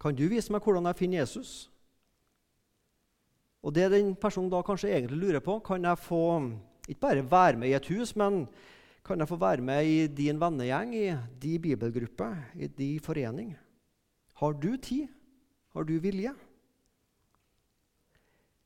Kan 0.01 0.13
du 0.13 0.27
vise 0.29 0.53
meg 0.53 0.61
hvordan 0.61 0.85
jeg 0.91 0.99
finner 0.99 1.23
Jesus? 1.23 1.53
Og 3.63 3.73
det 3.73 3.87
den 3.93 4.11
personen 4.19 4.51
da 4.51 4.59
kanskje 4.65 4.91
egentlig 4.91 5.17
lurer 5.17 5.41
på, 5.41 5.57
kan 5.65 5.81
jeg 5.87 6.01
få 6.03 6.21
ikke 6.85 7.01
bare 7.01 7.25
være 7.31 7.57
med 7.57 7.71
i 7.71 7.77
et 7.77 7.89
hus, 7.89 8.11
men 8.19 8.43
kan 9.03 9.19
jeg 9.19 9.29
få 9.31 9.39
være 9.39 9.63
med 9.63 9.87
i 9.87 10.07
din 10.07 10.39
vennegjeng, 10.39 10.93
i 10.95 11.07
din 11.41 11.61
bibelgruppe, 11.63 12.27
i 12.55 12.67
din 12.67 12.99
forening? 13.01 13.55
Har 14.37 14.53
du 14.53 14.75
tid? 14.77 15.07
Har 15.73 15.87
du 15.87 15.95
vilje? 15.97 16.33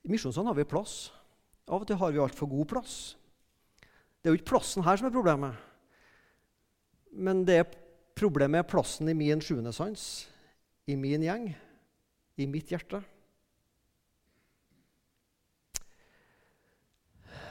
I 0.03 0.11
misjonssalen 0.11 0.51
har 0.51 0.57
vi 0.57 0.67
plass. 0.67 1.13
Av 1.67 1.79
og 1.79 1.87
til 1.87 1.99
har 1.99 2.11
vi 2.11 2.21
altfor 2.23 2.49
god 2.51 2.67
plass. 2.73 3.15
Det 4.19 4.27
er 4.27 4.35
jo 4.35 4.41
ikke 4.41 4.51
plassen 4.51 4.83
her 4.83 4.99
som 4.99 5.07
er 5.07 5.15
problemet. 5.15 5.55
Men 7.17 7.41
det 7.47 7.63
problemet 8.17 8.61
er 8.61 8.69
plassen 8.69 9.09
i 9.09 9.15
min 9.17 9.41
sjuende 9.41 9.73
sans, 9.73 10.01
i 10.85 10.95
min 10.97 11.23
gjeng, 11.25 11.49
i 12.37 12.45
mitt 12.49 12.69
hjerte. 12.71 13.01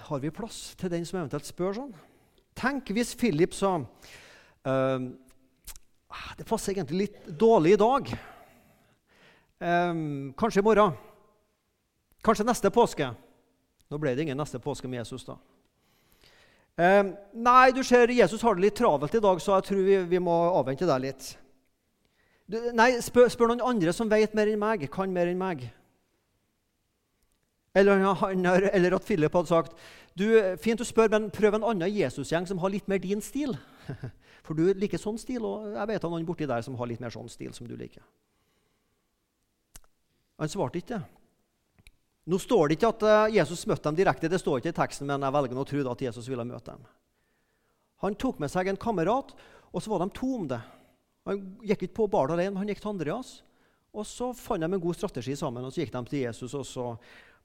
Har 0.07 0.23
vi 0.23 0.31
plass 0.31 0.77
til 0.79 0.93
den 0.93 1.07
som 1.07 1.19
eventuelt 1.19 1.49
spør 1.49 1.75
sånn? 1.81 1.95
Tenk 2.57 2.93
hvis 2.95 3.11
Philip 3.19 3.53
sa 3.53 3.75
uh, 3.77 5.01
Det 6.39 6.47
passer 6.47 6.73
egentlig 6.73 7.09
litt 7.09 7.27
dårlig 7.27 7.75
i 7.75 7.81
dag. 7.83 8.13
Um, 9.59 10.31
kanskje 10.39 10.63
i 10.63 10.67
morgen. 10.67 10.95
Kanskje 12.23 12.47
neste 12.47 12.71
påske. 12.71 13.11
Nå 13.91 13.99
ble 13.99 14.15
det 14.15 14.29
ingen 14.29 14.39
neste 14.39 14.63
påske 14.63 14.89
med 14.89 15.03
Jesus, 15.03 15.27
da. 15.27 15.37
Um, 16.77 17.15
nei, 17.33 17.73
du 17.73 17.81
ser, 17.87 18.13
Jesus 18.13 18.43
har 18.45 18.57
det 18.57 18.67
litt 18.67 18.77
travelt 18.77 19.15
i 19.17 19.21
dag, 19.25 19.39
så 19.41 19.55
jeg 19.57 19.69
tror 19.71 19.85
vi, 19.87 19.97
vi 20.11 20.21
må 20.21 20.35
avvente 20.59 20.89
deg 20.89 21.07
litt. 21.07 21.31
Du, 22.47 22.59
nei, 22.77 22.91
spør, 23.03 23.31
spør, 23.33 23.51
noen 23.55 23.65
andre 23.65 23.95
som 23.97 24.11
vet 24.13 24.37
mer 24.37 24.51
enn 24.53 24.61
meg, 24.61 24.85
kan 24.93 25.13
mer 25.13 25.31
enn 25.31 25.41
meg. 25.41 25.65
Eller, 27.77 28.05
eller, 28.73 28.97
at 28.97 29.09
Philip 29.09 29.35
hadde 29.37 29.51
sagt 29.51 29.75
du, 30.17 30.31
fint 30.61 30.81
du 30.81 30.85
spør, 30.87 31.11
men 31.13 31.31
prøv 31.33 31.59
en 31.59 31.67
annen 31.73 31.93
Jesusgjeng 31.93 32.47
som 32.49 32.61
har 32.63 32.73
litt 32.73 32.87
mer 32.89 33.01
din 33.03 33.21
stil. 33.25 33.57
For 34.47 34.57
du 34.57 34.71
liker 34.77 35.01
sånn 35.01 35.19
stil, 35.21 35.45
og 35.45 35.75
jeg 35.75 35.91
vet 35.91 36.05
av 36.07 36.13
noen 36.13 36.29
borti 36.29 36.49
der 36.49 36.65
som 36.65 36.77
har 36.79 36.89
litt 36.89 37.03
mer 37.03 37.13
sånn 37.13 37.29
stil 37.29 37.53
som 37.57 37.69
du 37.69 37.75
liker. 37.77 38.05
Han 40.41 40.53
svarte 40.53 40.81
ikke. 40.81 41.01
Nå 42.27 42.39
står 42.43 42.69
det 42.69 42.79
ikke 42.79 42.91
at 42.91 43.05
eh, 43.07 43.35
Jesus 43.39 43.67
møtte 43.71 43.87
dem 43.87 43.99
direkte, 43.99 44.31
det 44.31 44.41
står 44.43 44.61
ikke 44.61 44.73
i 44.75 44.79
teksten, 44.81 45.07
men 45.07 45.23
jeg 45.23 45.35
velger 45.37 45.61
å 45.63 45.67
tro 45.69 45.83
at 45.93 46.07
Jesus 46.09 46.27
ville 46.31 46.47
møte 46.47 46.73
dem. 46.73 46.87
Han 48.03 48.17
tok 48.19 48.41
med 48.43 48.51
seg 48.53 48.69
en 48.69 48.81
kamerat, 48.81 49.31
og 49.71 49.83
så 49.83 49.93
var 49.93 50.03
de 50.03 50.11
to 50.17 50.33
om 50.41 50.49
det. 50.51 50.59
Han 51.27 51.45
gikk 51.67 51.87
ikke 51.87 52.01
på 52.03 52.09
baren 52.11 52.35
alene, 52.35 52.55
men 52.55 52.65
han 52.65 52.73
gikk 52.73 52.83
til 52.83 52.93
Andreas. 52.93 53.31
Og 53.97 54.05
Så 54.05 54.33
fant 54.37 54.61
de 54.61 54.69
en 54.69 54.83
god 54.83 54.99
strategi 54.99 55.37
sammen, 55.39 55.65
og 55.65 55.73
så 55.73 55.85
gikk 55.85 55.95
de 55.95 56.03
til 56.11 56.25
Jesus. 56.27 56.55
og 56.55 56.67
så 56.67 56.89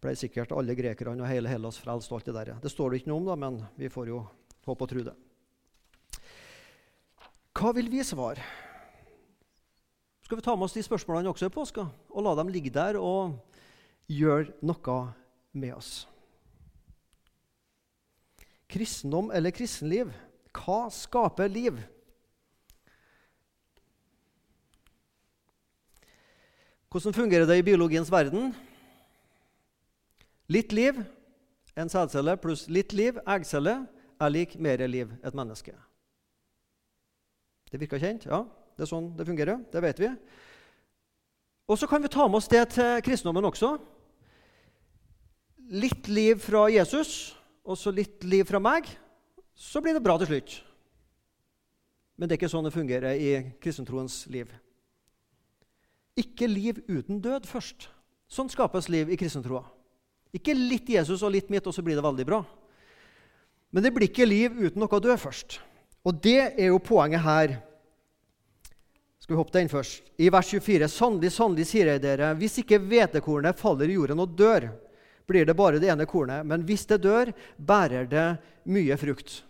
ble 0.02 0.15
sikkert 0.17 0.52
alle 0.58 0.76
grekerne 0.76 1.22
og 1.22 1.30
hele 1.30 1.50
Hellas 1.50 1.78
frelst. 1.78 2.12
alt 2.12 2.26
Det 2.26 2.34
der. 2.34 2.58
Det 2.62 2.72
står 2.72 2.89
det 2.89 3.02
ikke 3.02 3.12
noe 3.13 3.22
om, 3.22 3.26
da, 3.30 3.36
men 3.36 3.62
vi 3.78 3.89
får 3.89 4.08
jo 4.10 4.26
håpe 4.65 4.84
og 4.84 4.89
tro 4.89 5.04
det. 5.06 5.15
Hva 7.54 7.72
vil 7.76 7.89
vi 7.91 8.02
svare? 8.04 8.41
Skal 10.26 10.39
vi 10.39 10.41
ta 10.41 10.56
med 10.56 10.65
oss 10.65 10.74
de 10.74 10.84
spørsmålene 10.84 11.30
også 11.30 11.50
i 11.50 11.54
påska 11.54 11.84
og 12.10 12.24
la 12.24 12.36
dem 12.39 12.50
ligge 12.50 12.72
der 12.72 12.96
og 12.96 13.36
gjøre 14.12 14.52
noe 14.65 14.97
med 15.56 15.76
oss? 15.76 15.91
Kristendom 18.71 19.32
eller 19.36 19.56
kristenliv? 19.56 20.12
Hva 20.56 20.86
skaper 20.91 21.52
liv? 21.52 21.80
Hvordan 26.91 27.15
fungerer 27.15 27.47
det 27.47 27.62
i 27.62 27.63
biologiens 27.63 28.12
verden? 28.12 28.52
Litt 30.52 30.74
liv, 30.76 30.97
en 31.80 31.91
sædcelle, 31.91 32.36
pluss 32.43 32.65
litt 32.67 32.91
liv, 32.91 33.19
eggcelle, 33.24 33.78
er 34.21 34.34
lik 34.34 34.58
mer 34.60 34.84
liv, 34.91 35.13
et 35.24 35.38
menneske. 35.38 35.71
Det 37.71 37.80
virker 37.80 38.02
kjent? 38.02 38.28
Ja, 38.28 38.43
det 38.76 38.84
er 38.84 38.91
sånn 38.91 39.13
det 39.15 39.26
fungerer. 39.30 39.62
Det 39.71 39.80
vet 39.84 40.02
vi. 40.04 40.10
Og 41.71 41.80
så 41.80 41.88
kan 41.88 42.04
vi 42.04 42.12
ta 42.12 42.28
med 42.28 42.41
oss 42.41 42.52
det 42.52 42.65
til 42.76 43.00
kristendommen 43.06 43.47
også. 43.47 43.78
Litt 45.71 46.10
liv 46.12 46.41
fra 46.43 46.65
Jesus 46.67 47.31
og 47.63 47.77
så 47.79 47.93
litt 47.95 48.25
liv 48.27 48.43
fra 48.49 48.60
meg, 48.60 48.89
så 49.55 49.79
blir 49.79 49.95
det 49.95 50.03
bra 50.03 50.17
til 50.19 50.27
slutt. 50.27 50.57
Men 52.19 52.27
det 52.27 52.36
er 52.36 52.41
ikke 52.41 52.51
sånn 52.51 52.67
det 52.67 52.73
fungerer 52.75 53.15
i 53.15 53.31
kristentroens 53.63 54.25
liv. 54.34 54.51
Ikke 56.19 56.49
liv 56.49 56.81
uten 56.89 57.21
død 57.23 57.47
først. 57.47 57.88
Sånn 58.31 58.51
skapes 58.51 58.89
liv 58.91 59.10
i 59.12 59.17
kristentroa. 59.19 59.63
Ikke 60.36 60.55
litt 60.55 60.91
Jesus 60.91 61.23
og 61.23 61.34
litt 61.34 61.49
mitt, 61.51 61.65
og 61.67 61.75
så 61.75 61.84
blir 61.84 61.97
det 61.97 62.05
veldig 62.05 62.27
bra. 62.27 62.43
Men 63.71 63.84
det 63.84 63.93
blir 63.95 64.10
ikke 64.10 64.27
liv 64.27 64.53
uten 64.60 64.79
noe 64.84 64.91
å 64.91 65.03
dø 65.03 65.15
først. 65.19 65.60
Og 66.03 66.19
det 66.23 66.39
er 66.51 66.71
jo 66.71 66.84
poenget 66.84 67.23
her. 67.23 67.55
Skal 69.21 69.36
vi 69.36 69.39
hoppe 69.39 69.55
den 69.55 69.71
først? 69.71 70.07
I 70.19 70.31
vers 70.34 70.51
24.: 70.51 70.88
Sannelig, 70.91 71.31
sannelig, 71.36 71.67
sier 71.69 71.93
jeg 71.93 72.03
dere, 72.03 72.34
hvis 72.39 72.60
ikke 72.60 72.81
hvetekornet 72.81 73.60
faller 73.60 73.91
i 73.91 73.95
jorden 73.99 74.23
og 74.23 74.34
dør, 74.36 74.71
blir 75.29 75.47
det 75.47 75.55
bare 75.57 75.79
det 75.81 75.91
ene 75.91 76.07
kornet. 76.10 76.45
Men 76.47 76.65
hvis 76.67 76.86
det 76.89 77.01
dør, 77.03 77.31
bærer 77.57 78.07
det 78.10 78.27
mye 78.69 78.97
frukt. 78.99 79.41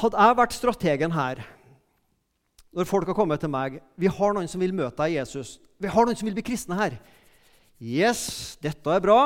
Hadde 0.00 0.16
jeg 0.22 0.38
vært 0.38 0.54
strategen 0.56 1.12
her, 1.12 1.42
når 2.70 2.86
folk 2.86 3.08
har 3.10 3.16
kommet 3.18 3.42
til 3.42 3.50
meg 3.50 3.80
Vi 3.98 4.06
har 4.06 4.34
noen 4.36 4.46
som 4.48 4.62
vil 4.62 4.74
møte 4.74 5.02
deg, 5.02 5.16
Jesus. 5.18 5.58
Vi 5.82 5.90
har 5.90 6.06
noen 6.06 6.16
som 6.16 6.28
vil 6.28 6.36
bli 6.36 6.44
kristne 6.46 6.78
her. 6.78 6.94
Yes, 7.80 8.56
dette 8.62 8.94
er 8.94 9.02
bra. 9.02 9.18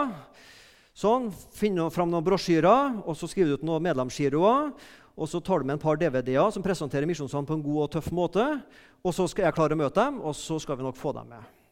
Sånn, 0.95 1.29
Finn 1.53 1.81
fram 1.91 2.13
noen 2.13 2.25
brosjyrer, 2.25 3.01
og 3.03 3.19
så 3.19 3.29
skriver 3.29 3.53
du 3.53 3.59
ut 3.59 3.67
noen 3.67 3.83
medlemsgiroer. 3.85 4.71
Og 5.15 5.31
så 5.31 5.39
tar 5.43 5.63
du 5.63 5.69
med 5.69 5.77
en 5.77 5.83
par 5.83 5.99
DVD-er 5.99 6.51
som 6.55 6.63
presenterer 6.63 7.07
Misjonssand 7.07 7.47
på 7.47 7.55
en 7.59 7.63
god 7.63 7.83
og 7.85 7.91
tøff 7.95 8.09
måte. 8.15 8.47
Og 9.05 9.15
så 9.15 9.27
skal 9.31 9.49
jeg 9.49 9.57
klare 9.59 9.77
å 9.77 9.79
møte 9.79 10.01
dem, 10.01 10.23
og 10.23 10.35
så 10.39 10.59
skal 10.63 10.79
vi 10.81 10.87
nok 10.87 10.99
få 10.99 11.13
dem 11.19 11.29
med. 11.35 11.64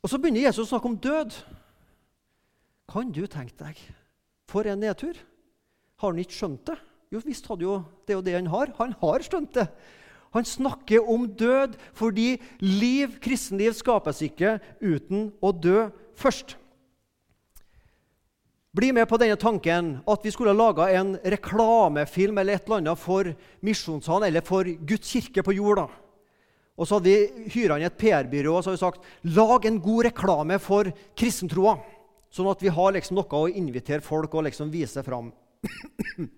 Og 0.00 0.10
så 0.10 0.18
begynner 0.18 0.46
Jesus 0.46 0.66
å 0.66 0.70
snakke 0.72 0.88
om 0.90 0.98
død. 1.00 1.34
Kan 2.90 3.12
du 3.14 3.24
tenke 3.30 3.56
deg 3.60 3.80
For 4.50 4.66
en 4.66 4.80
nedtur. 4.82 5.14
Har 6.00 6.12
han 6.12 6.22
ikke 6.22 6.38
skjønt 6.38 6.64
det? 6.66 6.78
Jo 7.10 7.20
visst 7.24 7.46
hadde 7.50 7.66
jo, 7.66 7.80
det 8.06 8.16
og 8.16 8.24
det 8.26 8.36
han 8.38 8.48
har. 8.50 8.72
Han 8.78 8.94
har 9.02 9.24
skjønt 9.26 9.52
det. 9.58 9.66
Han 10.34 10.46
snakker 10.46 11.06
om 11.10 11.26
død 11.26 11.74
fordi 11.98 12.36
liv, 12.62 13.18
kristenliv 13.22 13.74
skapes 13.74 14.22
ikke 14.22 14.58
uten 14.78 15.28
å 15.42 15.50
dø 15.50 15.88
først. 16.18 16.54
Bli 18.70 18.92
med 18.94 19.08
på 19.10 19.18
denne 19.18 19.34
tanken 19.34 19.96
at 20.06 20.22
vi 20.22 20.30
skulle 20.30 20.52
ha 20.54 20.58
laga 20.58 20.86
en 20.94 21.16
reklamefilm 21.18 22.38
eller 22.38 22.54
et 22.54 22.68
eller 22.68 22.78
annet 22.78 23.02
for 23.02 23.32
Misjonssalen 23.66 24.28
eller 24.28 24.46
for 24.46 24.70
Guds 24.86 25.10
kirke 25.10 25.42
på 25.42 25.56
jord. 25.58 25.88
Og 26.80 26.88
så 26.88 26.96
hadde 26.96 27.12
vi 27.12 27.48
hyra 27.52 27.76
inn 27.76 27.84
et 27.84 27.98
PR-byrå 28.00 28.54
og 28.56 28.62
så 28.64 28.70
hadde 28.70 28.78
vi 28.78 28.86
sagt 28.86 29.34
lag 29.36 29.66
en 29.68 29.80
god 29.84 30.06
reklame 30.08 30.56
for 30.62 30.88
kristentroa. 31.18 31.76
Sånn 32.32 32.48
at 32.48 32.62
vi 32.64 32.72
har 32.72 32.94
liksom 32.96 33.18
noe 33.18 33.40
å 33.42 33.50
invitere 33.52 34.00
folk 34.04 34.32
og 34.32 34.46
liksom 34.46 34.70
vise 34.72 35.02
fram. 35.04 35.28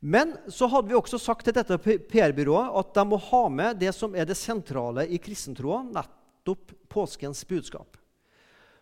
Men 0.00 0.34
så 0.50 0.66
hadde 0.70 0.90
vi 0.90 0.98
også 0.98 1.18
sagt 1.20 1.46
til 1.46 1.54
dette 1.54 1.78
PR-byrået 1.78 2.74
at 2.80 2.92
de 2.98 3.04
må 3.06 3.18
ha 3.28 3.44
med 3.50 3.78
det 3.82 3.94
som 3.94 4.14
er 4.18 4.26
det 4.26 4.38
sentrale 4.38 5.06
i 5.06 5.18
kristentroa, 5.22 5.82
nettopp 5.86 6.74
påskens 6.90 7.44
budskap. 7.46 7.98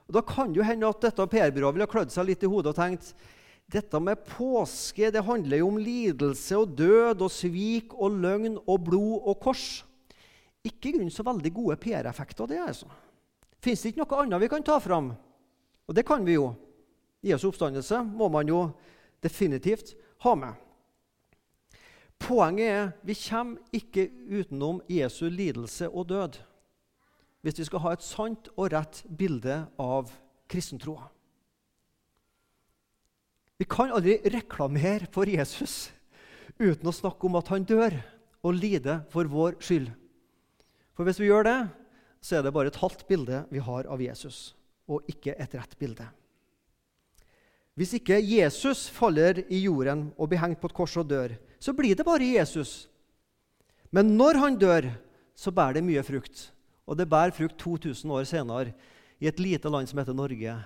Og 0.06 0.14
Da 0.14 0.22
kan 0.22 0.52
det 0.52 0.60
jo 0.60 0.68
hende 0.68 0.88
at 0.88 1.02
dette 1.02 1.28
PR-byrået 1.28 1.76
ville 1.76 1.90
klødd 1.90 2.12
seg 2.14 2.28
litt 2.28 2.44
i 2.44 2.50
hodet 2.50 2.72
og 2.72 2.78
tenkt 2.78 3.12
dette 3.66 3.98
med 3.98 4.22
påske 4.28 5.08
det 5.10 5.24
handler 5.26 5.58
jo 5.58 5.72
om 5.72 5.78
lidelse 5.82 6.54
og 6.54 6.76
død 6.78 7.24
og 7.26 7.32
svik 7.34 7.96
og 7.98 8.20
løgn 8.22 8.60
og 8.62 8.84
blod 8.86 9.26
og 9.26 9.40
kors. 9.42 9.82
Ikke 10.66 10.92
grunn 10.96 11.12
så 11.12 11.24
veldig 11.26 11.52
gode 11.54 11.78
PR-effekter, 11.80 12.48
det. 12.50 12.60
altså. 12.60 12.90
Fins 13.62 13.82
det 13.82 13.92
ikke 13.92 14.02
noe 14.02 14.22
annet 14.22 14.42
vi 14.42 14.50
kan 14.50 14.66
ta 14.66 14.78
fram? 14.82 15.12
Og 15.86 15.94
det 15.94 16.06
kan 16.06 16.24
vi 16.26 16.36
jo. 16.36 16.50
Jesu 17.26 17.48
oppstandelse 17.48 18.02
må 18.06 18.28
man 18.30 18.48
jo 18.50 18.60
definitivt 19.22 19.94
ha 20.22 20.34
med. 20.38 20.54
Poenget 22.22 22.68
er 22.72 22.92
vi 23.04 23.16
kommer 23.18 23.76
ikke 23.76 24.08
utenom 24.30 24.80
Jesu 24.88 25.26
lidelse 25.28 25.88
og 25.90 26.08
død 26.08 26.38
hvis 27.44 27.60
vi 27.60 27.66
skal 27.68 27.82
ha 27.84 27.92
et 27.94 28.02
sant 28.02 28.48
og 28.56 28.72
rett 28.72 29.04
bilde 29.06 29.60
av 29.78 30.08
kristentroa. 30.50 31.04
Vi 33.56 33.66
kan 33.70 33.92
aldri 33.94 34.16
reklamere 34.34 35.06
for 35.14 35.30
Jesus 35.30 35.92
uten 36.58 36.90
å 36.90 36.94
snakke 36.96 37.28
om 37.28 37.38
at 37.38 37.52
han 37.52 37.68
dør 37.68 37.94
og 38.42 38.58
lider 38.58 39.04
for 39.12 39.30
vår 39.30 39.60
skyld. 39.62 39.92
For 40.96 41.04
hvis 41.04 41.20
vi 41.20 41.28
gjør 41.28 41.44
det, 41.44 41.58
så 42.24 42.38
er 42.38 42.46
det 42.46 42.54
bare 42.56 42.72
et 42.72 42.80
halvt 42.80 43.04
bilde 43.08 43.44
vi 43.52 43.60
har 43.62 43.86
av 43.92 44.00
Jesus, 44.02 44.56
og 44.88 45.04
ikke 45.10 45.36
et 45.36 45.54
rett 45.54 45.76
bilde. 45.78 46.06
Hvis 47.76 47.92
ikke 47.98 48.16
Jesus 48.24 48.86
faller 48.88 49.42
i 49.52 49.60
jorden 49.66 50.08
og 50.16 50.30
blir 50.30 50.40
hengt 50.40 50.62
på 50.62 50.70
et 50.70 50.76
kors 50.76 50.96
og 50.96 51.10
dør, 51.10 51.34
så 51.60 51.74
blir 51.76 51.92
det 51.96 52.06
bare 52.08 52.24
Jesus. 52.24 52.86
Men 53.92 54.16
når 54.16 54.40
han 54.40 54.56
dør, 54.56 54.88
så 55.36 55.52
bærer 55.52 55.76
det 55.76 55.84
mye 55.84 56.04
frukt. 56.06 56.48
Og 56.88 56.96
det 56.96 57.08
bærer 57.10 57.36
frukt 57.36 57.58
2000 57.60 58.16
år 58.16 58.24
senere 58.24 58.72
i 59.20 59.28
et 59.28 59.40
lite 59.40 59.68
land 59.68 59.90
som 59.90 60.00
heter 60.00 60.16
Norge. 60.16 60.56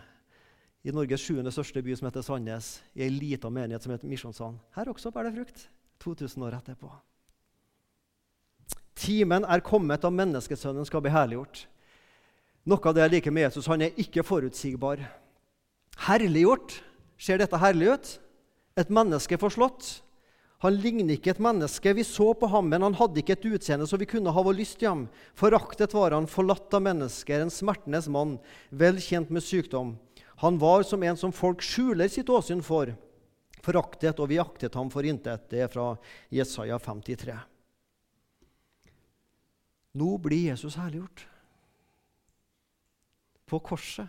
I 0.87 0.95
Norges 0.95 1.27
sjuende 1.27 1.51
største 1.53 1.83
by, 1.83 1.97
som 1.99 2.07
heter 2.07 2.25
Sandnes. 2.25 2.79
I 2.95 3.03
ei 3.05 3.11
lita 3.13 3.51
menighet 3.51 3.83
som 3.83 3.93
heter 3.93 4.09
Misjonssand. 4.09 4.63
Her 4.77 4.95
også 4.95 5.11
bærer 5.11 5.33
det 5.33 5.41
frukt 5.43 5.67
2000 6.07 6.47
år 6.47 6.61
etterpå. 6.63 6.93
Timen 9.01 9.47
er 9.49 9.65
kommet 9.65 10.03
da 10.05 10.11
menneskesønnen 10.13 10.85
skal 10.89 11.03
bli 11.05 11.13
herliggjort. 11.15 11.65
Noe 12.69 12.85
av 12.85 12.97
det 12.97 13.07
jeg 13.07 13.15
liker 13.15 13.33
med 13.33 13.47
Jesus, 13.47 13.69
han 13.71 13.87
er 13.87 13.97
ikke 14.01 14.25
forutsigbar. 14.27 15.01
Herliggjort 16.05 16.77
ser 17.21 17.41
dette 17.41 17.61
herlig 17.61 17.95
ut. 17.95 18.13
Et 18.79 18.93
menneske 18.93 19.39
forslått. 19.41 20.01
Han 20.61 20.77
ligner 20.77 21.17
ikke 21.17 21.33
et 21.33 21.41
menneske. 21.41 21.95
Vi 21.97 22.05
så 22.05 22.31
på 22.37 22.49
ham, 22.53 22.69
men 22.69 22.85
han 22.85 22.97
hadde 22.99 23.23
ikke 23.23 23.39
et 23.39 23.47
utseende 23.49 23.89
så 23.89 23.97
vi 24.01 24.09
kunne 24.09 24.33
ha 24.37 24.45
vår 24.45 24.59
lyst 24.59 24.79
til 24.83 24.91
ham. 24.91 25.07
Foraktet 25.37 25.97
var 25.97 26.13
han, 26.13 26.29
forlatt 26.29 26.77
av 26.77 26.85
mennesker, 26.85 27.41
en 27.41 27.53
smertenes 27.53 28.11
mann, 28.13 28.37
vel 28.69 29.01
kjent 29.01 29.33
med 29.33 29.45
sykdom. 29.45 29.95
Han 30.45 30.61
var 30.61 30.85
som 30.89 31.03
en 31.05 31.17
som 31.21 31.33
folk 31.33 31.65
skjuler 31.65 32.13
sitt 32.13 32.29
åsyn 32.29 32.61
for. 32.65 32.93
Foraktet, 33.65 34.21
og 34.21 34.29
vi 34.29 34.41
aktet 34.41 34.77
ham 34.77 34.93
for 34.93 35.05
intet. 35.09 35.49
Det 35.49 35.65
er 35.65 35.73
fra 35.73 35.95
Jesaja 36.33 36.79
53. 36.81 37.41
Nå 39.93 40.19
blir 40.23 40.51
Jesus 40.51 40.77
herliggjort. 40.79 41.27
På 43.47 43.59
korset. 43.59 44.09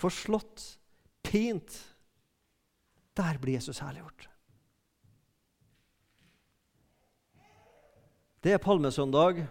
Forslått. 0.00 0.78
Pint. 1.22 1.78
Der 3.14 3.38
blir 3.38 3.54
Jesus 3.54 3.78
herliggjort. 3.78 4.28
Det 8.40 8.52
er 8.52 8.62
palmesøndag. 8.62 9.46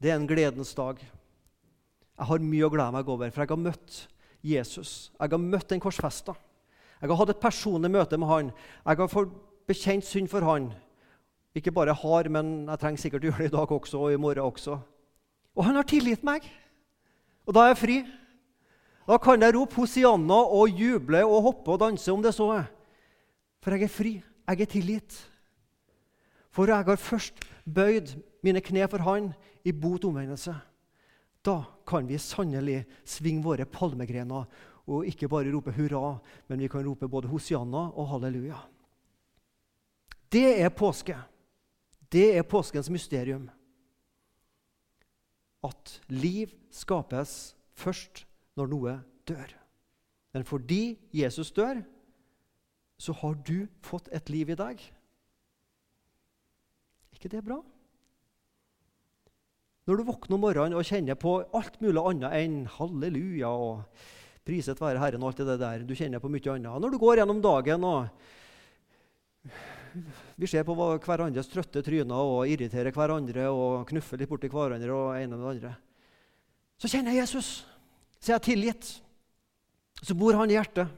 Det 0.00 0.10
er 0.10 0.16
en 0.16 0.26
gledens 0.26 0.74
dag. 0.74 0.98
Jeg 2.14 2.26
har 2.26 2.46
mye 2.46 2.66
å 2.66 2.72
glede 2.72 2.94
meg 2.94 3.08
over, 3.10 3.30
for 3.30 3.42
jeg 3.42 3.50
har 3.50 3.60
møtt 3.60 4.00
Jesus. 4.44 5.10
Jeg 5.18 5.32
har 5.32 5.40
møtt 5.42 5.70
den 5.70 5.82
korsfesta. 5.82 6.34
Jeg 7.00 7.10
har 7.10 7.18
hatt 7.20 7.34
et 7.34 7.42
personlig 7.42 7.90
møte 7.92 8.18
med 8.18 8.30
han. 8.30 8.50
Jeg 8.84 9.00
har 9.00 9.10
fått 9.12 9.34
bekjent 9.68 10.06
synd 10.06 10.30
for 10.32 10.46
han. 10.46 10.70
Ikke 11.54 11.72
bare 11.74 11.94
har, 11.94 12.28
men 12.28 12.66
jeg 12.66 12.80
trenger 12.82 13.02
sikkert 13.02 13.24
å 13.24 13.28
gjøre 13.30 13.44
det 13.44 13.50
i 13.52 13.54
dag 13.54 13.72
også 13.76 14.00
og 14.02 14.12
i 14.12 14.18
morgen 14.18 14.48
også. 14.48 14.78
Og 15.54 15.66
han 15.68 15.78
har 15.78 15.86
tilgitt 15.86 16.24
meg. 16.26 16.46
Og 17.46 17.54
da 17.54 17.62
er 17.64 17.74
jeg 17.74 17.80
fri. 17.82 17.98
Da 19.06 19.18
kan 19.22 19.42
jeg 19.44 19.54
rope 19.54 19.78
Hosianna 19.78 20.40
og 20.56 20.80
juble 20.80 21.20
og 21.28 21.44
hoppe 21.50 21.74
og 21.74 21.82
danse 21.84 22.10
om 22.10 22.24
det 22.24 22.32
så 22.34 22.48
er. 22.56 22.66
For 23.62 23.76
jeg 23.76 23.86
er 23.86 23.92
fri. 23.92 24.14
Jeg 24.48 24.60
er 24.60 24.70
tilgitt. 24.70 25.18
For 26.54 26.70
jeg 26.70 26.86
har 26.86 27.00
først 27.00 27.44
bøyd 27.64 28.16
mine 28.44 28.62
kne 28.64 28.88
for 28.90 29.04
Han 29.06 29.32
i 29.64 29.72
bot 29.72 30.04
omvendelse. 30.04 30.54
Da 31.44 31.58
kan 31.86 32.08
vi 32.08 32.18
sannelig 32.18 32.82
svinge 33.04 33.44
våre 33.44 33.66
palmegrener 33.68 34.48
og 34.84 35.06
ikke 35.08 35.28
bare 35.32 35.52
rope 35.52 35.72
hurra, 35.72 36.18
men 36.48 36.60
vi 36.60 36.68
kan 36.68 36.84
rope 36.84 37.08
både 37.08 37.28
Hosianna 37.28 37.86
og 37.94 38.08
halleluja. 38.10 38.58
Det 40.32 40.60
er 40.60 40.74
påske. 40.74 41.16
Det 42.12 42.36
er 42.36 42.46
påskens 42.46 42.90
mysterium. 42.92 43.48
At 45.64 46.00
liv 46.12 46.52
skapes 46.74 47.54
først 47.74 48.24
når 48.58 48.70
noe 48.70 48.96
dør. 49.28 49.54
Men 50.34 50.44
fordi 50.44 50.98
Jesus 51.14 51.52
dør, 51.54 51.80
så 52.98 53.12
har 53.20 53.38
du 53.46 53.66
fått 53.82 54.08
et 54.14 54.30
liv 54.30 54.50
i 54.50 54.58
dag. 54.58 54.80
Er 57.10 57.18
ikke 57.18 57.32
det 57.32 57.44
bra? 57.46 57.60
Når 59.84 60.00
du 60.00 60.06
våkner 60.08 60.36
om 60.36 60.44
morgenen 60.46 60.78
og 60.78 60.86
kjenner 60.88 61.16
på 61.20 61.36
alt 61.52 61.80
mulig 61.84 62.00
annet 62.00 62.36
enn 62.38 62.60
halleluja 62.78 63.50
og 63.52 64.04
priset 64.44 64.80
være 64.80 65.00
Herren 65.00 65.22
og 65.24 65.32
alt 65.32 65.42
det 65.44 65.58
der, 65.60 65.84
du 65.84 65.94
kjenner 65.96 66.22
på 66.22 66.30
mye 66.32 66.54
annet. 66.54 66.80
Når 66.80 66.94
du 66.94 66.98
går 67.00 67.20
gjennom 67.20 67.42
dagen 67.44 67.84
og 67.88 68.08
vi 70.36 70.48
ser 70.50 70.64
på 70.66 70.74
hverandres 70.76 71.50
trøtte 71.50 71.82
tryner 71.84 72.14
og 72.18 72.48
irriterer 72.50 72.94
hverandre 72.94 73.48
og 73.52 73.84
knuffer 73.88 74.20
litt 74.20 74.30
borti 74.30 74.50
hverandre. 74.52 74.90
og 74.92 75.16
ene 75.16 75.36
med 75.36 75.44
det 75.44 75.52
andre. 75.54 75.74
Så 76.78 76.90
kjenner 76.90 77.14
jeg 77.14 77.24
Jesus. 77.24 77.66
Så 78.18 78.32
er 78.32 78.38
jeg 78.38 78.46
tilgitt. 78.48 78.90
Så 80.02 80.16
bor 80.18 80.34
han 80.36 80.50
i 80.50 80.56
hjertet, 80.56 80.90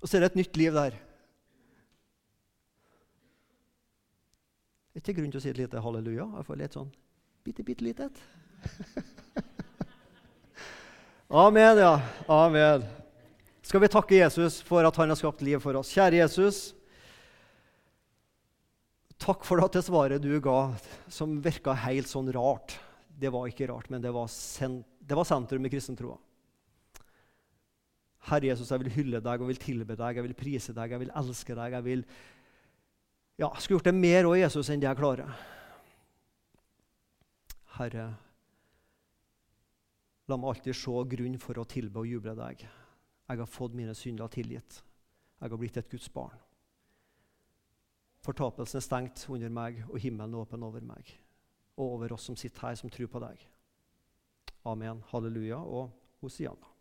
og 0.00 0.08
så 0.08 0.16
er 0.16 0.24
det 0.24 0.30
et 0.32 0.40
nytt 0.40 0.56
liv 0.56 0.72
der. 0.72 0.94
Det 4.94 5.02
er 5.02 5.04
ikke 5.04 5.18
grunn 5.20 5.32
til 5.34 5.42
å 5.42 5.44
si 5.44 5.50
et 5.50 5.58
lite 5.58 5.82
halleluja. 5.82 6.24
Iallfall 6.24 6.62
litt 6.62 6.76
sånn 6.76 6.92
bitte, 7.44 7.62
bitte 7.66 7.84
lite 7.84 8.08
et. 8.08 8.22
Amen, 11.42 11.78
ja. 11.78 12.00
Amen. 12.26 12.86
Skal 13.66 13.82
vi 13.82 13.90
takke 13.90 14.14
Jesus 14.14 14.60
for 14.62 14.86
at 14.86 14.96
han 14.96 15.10
har 15.10 15.18
skapt 15.18 15.42
liv 15.42 15.60
for 15.62 15.74
oss? 15.78 15.90
Kjære 15.94 16.22
Jesus. 16.22 16.75
Takk 19.22 19.46
for 19.48 19.62
det 19.72 19.82
svaret 19.86 20.22
du 20.22 20.34
ga, 20.44 20.74
som 21.08 21.38
virka 21.42 21.74
helt 21.86 22.08
sånn 22.10 22.28
rart. 22.36 22.76
Det 23.16 23.32
var 23.32 23.48
ikke 23.48 23.68
rart, 23.70 23.88
men 23.90 24.02
det 24.04 24.12
var, 24.12 24.28
det 24.28 25.16
var 25.16 25.28
sentrum 25.28 25.64
i 25.64 25.72
kristentroa. 25.72 26.18
Herre 28.26 28.50
Jesus, 28.50 28.70
jeg 28.72 28.82
vil 28.82 28.94
hylle 28.96 29.20
deg 29.22 29.42
og 29.42 29.50
vil 29.52 29.60
tilbe 29.62 29.96
deg, 29.96 30.18
jeg 30.18 30.26
vil 30.26 30.36
prise 30.38 30.74
deg, 30.74 30.92
jeg 30.92 31.04
vil 31.04 31.12
elske 31.16 31.54
deg. 31.54 31.76
Jeg 31.78 31.86
vil 31.86 32.02
ja, 33.38 33.50
skulle 33.60 33.78
gjort 33.78 33.90
det 33.90 33.96
mer 33.96 34.26
òg, 34.26 34.38
Jesus, 34.40 34.70
enn 34.72 34.82
det 34.82 34.88
jeg 34.88 34.98
klarer. 34.98 35.30
Herre, 37.76 38.06
la 40.26 40.38
meg 40.40 40.50
alltid 40.52 40.76
se 40.76 41.04
grunn 41.12 41.36
for 41.40 41.60
å 41.60 41.68
tilbe 41.68 42.02
og 42.02 42.10
juble 42.10 42.34
deg. 42.38 42.64
Jeg 43.26 43.42
har 43.42 43.50
fått 43.50 43.76
mine 43.78 43.94
synder 43.94 44.30
tilgitt. 44.32 44.80
Jeg 45.36 45.52
har 45.52 45.60
blitt 45.60 45.78
et 45.78 45.90
Guds 45.92 46.08
barn. 46.12 46.45
Fortapelsen 48.26 48.80
er 48.80 48.82
stengt 48.82 49.26
under 49.30 49.52
meg, 49.54 49.84
og 49.86 50.00
himmelen 50.02 50.34
er 50.34 50.42
åpen 50.42 50.64
over 50.66 50.82
meg. 50.82 51.12
Og 51.78 51.92
over 51.94 52.16
oss 52.16 52.26
som 52.26 52.38
sitter 52.38 52.66
her, 52.66 52.78
som 52.78 52.90
tror 52.90 53.10
på 53.12 53.22
deg. 53.22 53.44
Amen. 54.66 55.04
Halleluja 55.12 55.60
og 55.62 55.92
Hosianna. 56.24 56.75